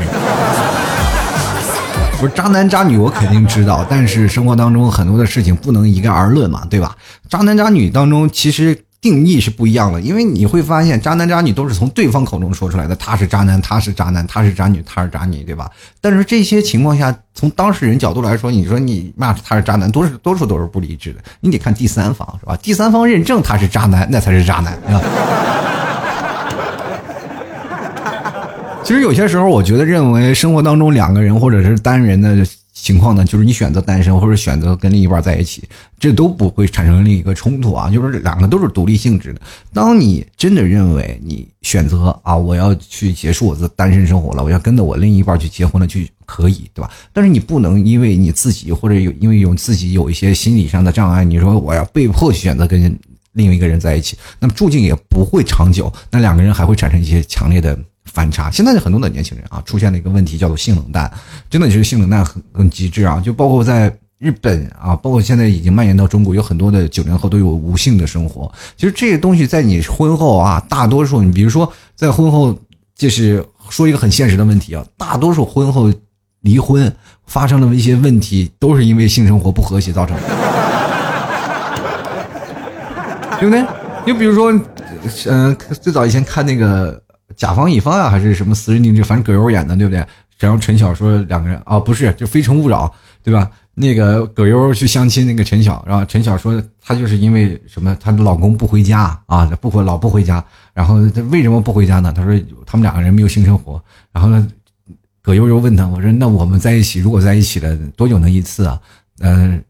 [2.20, 6.98] 不是渣男渣女，我肯定知道，但是生活当中很多的事情不能一概而论嘛，对吧？
[7.30, 8.78] 渣男渣女当中其实。
[9.04, 12.96] 定义是不一样的，因为你会发现，渣男渣女都是从对方口中说出来的。
[12.96, 15.70] 他是渣男，他是渣男，他是渣女，他是渣女，对吧？
[16.00, 21.20] 但是这些情况下，从当事人角度来说，你说你骂他是渣男，多数多数都是不理智的。
[21.42, 22.58] 你得看第三方，是吧？
[22.64, 25.02] 第三方认证他是渣男，那才是渣男，是吧？
[28.86, 32.46] 其实有些时候，我觉得认为生活当中两个人或者是单人的
[32.84, 35.64] 情况呢，就是你选择单身或者选择跟另一半在一起，
[35.98, 39.40] 这都不会产生另一个冲突啊，就是两个都是独立性质的。
[39.72, 46.92] 当你真的认为你选择啊，我要去结束我的单身生活了，我要跟着我另一半去结婚了，就可以，对吧？
[47.14, 53.00] 但是你不能因为你自己或者有因为有自己有一些心理上的障碍，你说我要被迫选择跟
[53.32, 57.80] 另一个人在一起，那么注定也不会长久，那两个人还会产生一些强烈的。
[58.06, 61.12] 反差，现在很多的年轻人啊，出现了一个问题，叫做性冷淡，
[61.50, 63.22] 真的就是性冷淡很很极致啊！
[63.24, 68.52] 就包括在日本啊，包括现在已经蔓延到中国，有很多的九零后都有无性的生活。
[68.78, 72.56] 其实这些东西在你婚后啊，大多数你比如说在婚后，
[72.96, 75.92] 就是说一个很现实的问题啊，大多数婚后
[76.42, 76.94] 离婚
[77.26, 80.24] 发生了一些问题，都是因为性生活不和谐造成的，
[83.40, 83.66] 对不对？
[84.06, 84.54] 就比如说，
[85.28, 87.02] 嗯，最早以前看那个。
[87.36, 90.06] 甲方乙方啊，还是什么私人定制，反正葛优演的，对不对？
[90.40, 92.86] 然后陈晓说两个人啊，不是，就《非诚勿扰》，
[93.24, 93.50] 对吧？
[93.76, 100.44] 那个葛优去相亲，那个陈晓，然后陈晓说他就是因为什么，她的老公不回家啊，不回老不回家，
[100.74, 102.12] 然后他为什么不回家呢？
[102.14, 103.82] 他说他们两个人没有性生活。
[104.12, 104.48] 然后呢，
[105.22, 108.80] 葛优又问他，我说那我们在一起，如果在一起了多久能一次啊？
[109.20, 109.64] 嗯，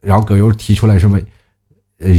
[0.00, 1.20] 然后葛优提出来什么？
[1.98, 2.10] 呃，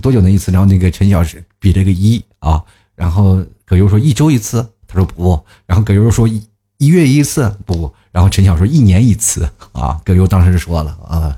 [0.00, 0.50] 多久能一次？
[0.50, 2.62] 然后那个陈晓是比了个一啊，
[2.94, 3.44] 然后。
[3.72, 9.98] 葛优说一周一次，他说不，然后葛优说一月一次不，然后陈晓说一年一次啊。
[10.04, 11.34] 葛优当时说了啊，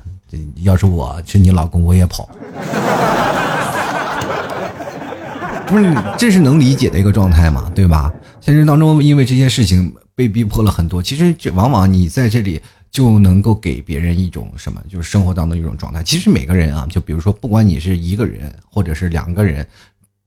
[0.57, 2.29] 要是我是你老公，我也跑。
[5.69, 8.13] 不是，这是能理解的一个状态嘛，对吧？
[8.41, 12.61] 现实当中，因为这些事情被逼迫了很多，其实这往往你在这里
[12.91, 16.03] 就能够给别人一种什么，就是生活当中一种状态。
[16.03, 19.65] 其实每个人啊，就比如说，不管你是一个人或者是两个人。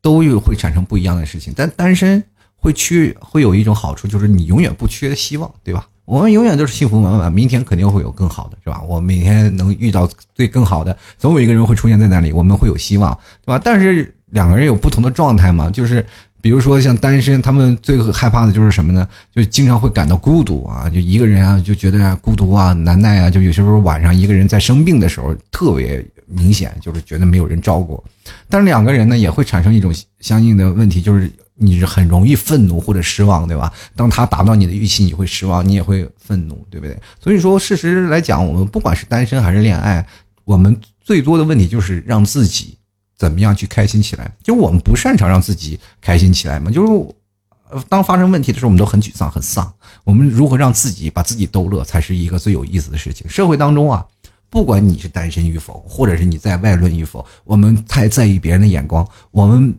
[0.02, 2.24] 都有会产生不一样的事情，但单身
[2.56, 5.88] 会缺会有一种好处，就是你永远不缺希望，对吧？
[6.06, 8.82] 我们永远都是幸福满满，明天肯定会有更好的，是吧？
[8.88, 13.14] 我每天能遇到最更好的，总有一个人会出现在那里，我们会有希望，
[13.46, 13.62] 对吧？
[13.62, 16.06] 但是两个人有不同的状态嘛，就是
[16.42, 19.06] 比如说像单身，他们最害怕的就是什么呢？
[19.36, 26.06] 就经常会感到孤独啊，就一个人啊，就觉得孤独啊、难耐啊，就有些时候晚上一个人在生病的时候特别。
[26.28, 28.04] 明显就是觉得没有人照顾，
[28.50, 33.72] 但是两个人呢也会产生一种相应的问题，就是你是很容易愤怒或者失望，对吧？
[33.96, 37.00] 当他达到你的预期，你会失望，你也会愤怒，对不对？
[37.20, 40.06] 所以说，事实来讲，我们不管是单身还是恋爱，
[40.44, 42.78] 我们最多的问题就是让自己
[43.18, 44.30] 怎么样去开心起来。
[44.44, 49.74] 就我们不擅长让自己开心起来嘛，就是当发生问题的时候，我们都很沮丧、很丧。
[50.04, 53.28] 我们如何让自己把自己逗乐，才是一个最有意思的事情。
[53.30, 54.06] 社会当中啊。
[54.50, 59.08] 不管你是单身与否，或者是你在外论与否，我们太在意别人的眼光。
[59.32, 59.78] 我们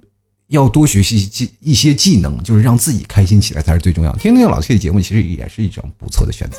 [0.49, 4.19] 要多学习技一些技能，就是让自己开心起来才是最重要的。
[4.19, 6.59] 听听老崔的节目，其实也是一种不错的选择。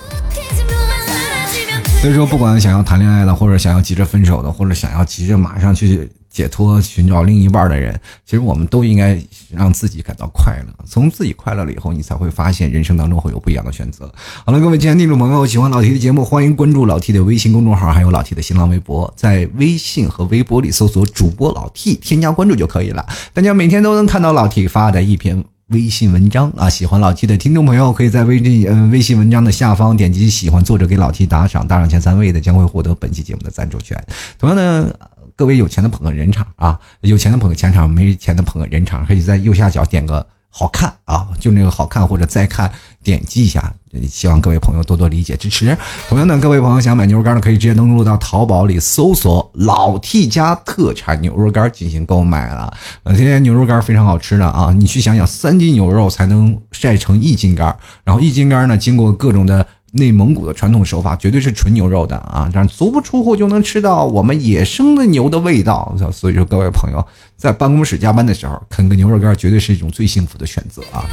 [2.01, 6.09] 所以说，不管想要谈恋爱的，或者想要急着分手的，或者想要急着马上去。
[6.29, 9.19] 解脱，寻找另一半的人，其实我们都应该
[9.51, 10.85] 让自己感到快乐。
[10.85, 14.09] 从自己快乐了以后，你才会发现人生当中会有不一样的选择。
[14.45, 23.05] 好了，各位亲爱的听众朋友，喜欢老 T 的节目，欢迎关注老 T 的微信公众号，还有老 T 的新浪微博，在微信和微博里搜索主播老 T，添加关注就可以了。
[23.33, 26.69] 大家每天都能看到老 T 发的一篇微信文章啊！
[26.69, 33.99] 喜欢老 T 的听众朋友，可以在微信嗯微信文章的下方点击喜欢作者给老 T 打赏，打赏前三位的将会获得本期节目的赞助权。
[34.37, 34.93] 同样呢。
[35.39, 42.69] 各位有钱的捧个人场啊，有钱的捧个钱场，没钱的捧个人场，可以在右下角点个好看啊，就那个好看或者再看，
[43.01, 43.73] 点击一下。
[44.09, 45.75] 希望各位朋友多多理解支持。
[46.09, 52.73] 同样的，各位朋友想买牛肉干的，可以直接登录到淘宝里搜索“老 T 家特产牛肉干”进行购买了。
[53.03, 57.73] 呃，现在牛肉干非常好吃的啊，你去想想，三斤牛肉才能晒成一斤干，
[58.03, 59.65] 然后一斤干呢，经过各种的。
[59.91, 65.95] 内蒙古的传统手法绝对是纯牛肉的啊，这样足不出户就能吃到我们野生的牛的味道。
[66.11, 67.03] 所以说，各位朋友
[67.35, 71.03] 在办公室加班的时候，啃个牛肉干绝对是一种最幸福的选择啊。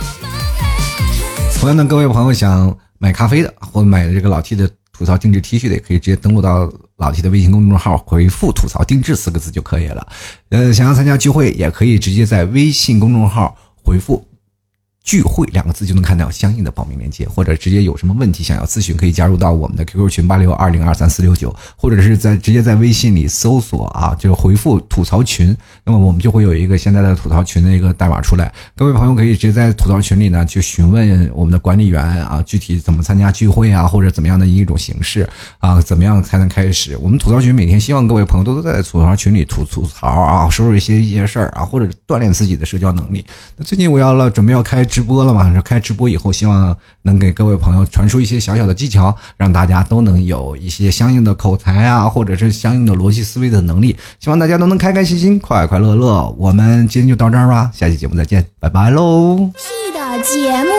[1.59, 10.07] 同样的，各位朋友想买咖啡的或者买这个老 T 的吐槽定制 T 恤的，也可以直接登录到老 T 的微信公众号，回复“吐槽定制”四个字就可以了。
[10.51, 14.27] 呃，想要参加聚会，也可以直接在微信公众号回复。
[15.07, 28.53] 聚会两个字就能看到相应的报名链接，或者直接有什么问题想要咨询，可以加入到我们的 QQ 群八六二零二三四六九，或者是在直接在微信里搜索啊，就是回复吐槽群，那么我们就会有一个现在的吐槽群的一个代码出来。
[28.75, 35.25] 各位朋友可以直接在吐槽群里呢去询问我们的管理员啊，具体怎么参加聚会啊，或者怎么样的一种形式
[35.59, 36.97] 啊，怎么样才能开始？
[37.01, 43.25] 我们吐槽群每天希望各位朋友都在吐槽群里吐吐槽啊，说说一些一些事儿啊，或者锻炼自己的社交能力。
[43.57, 44.85] 那最近我要了准备要开。
[44.97, 53.95] 直播了嘛，说开直播以后，希望能给各位朋友传输一些小小的技巧，让大家都能有一些相应的口才啊，或者是相应的逻辑思维的能力。
[54.19, 56.35] 希望大家都能开开心心、快快乐乐。
[56.39, 59.51] 我们今天就到这儿吧，下期节目再见，拜拜喽。
[59.93, 60.73] 的节目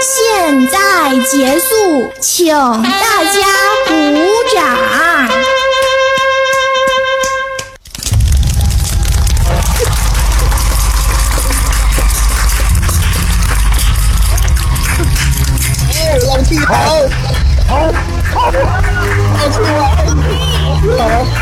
[0.00, 3.40] 现在结束，请大家
[3.88, 3.92] 鼓
[4.54, 5.49] 掌。
[16.70, 17.14] 老弟
[17.66, 17.72] 好，
[18.30, 18.52] 好，好，
[19.40, 20.22] 老弟
[20.96, 21.39] 好，好。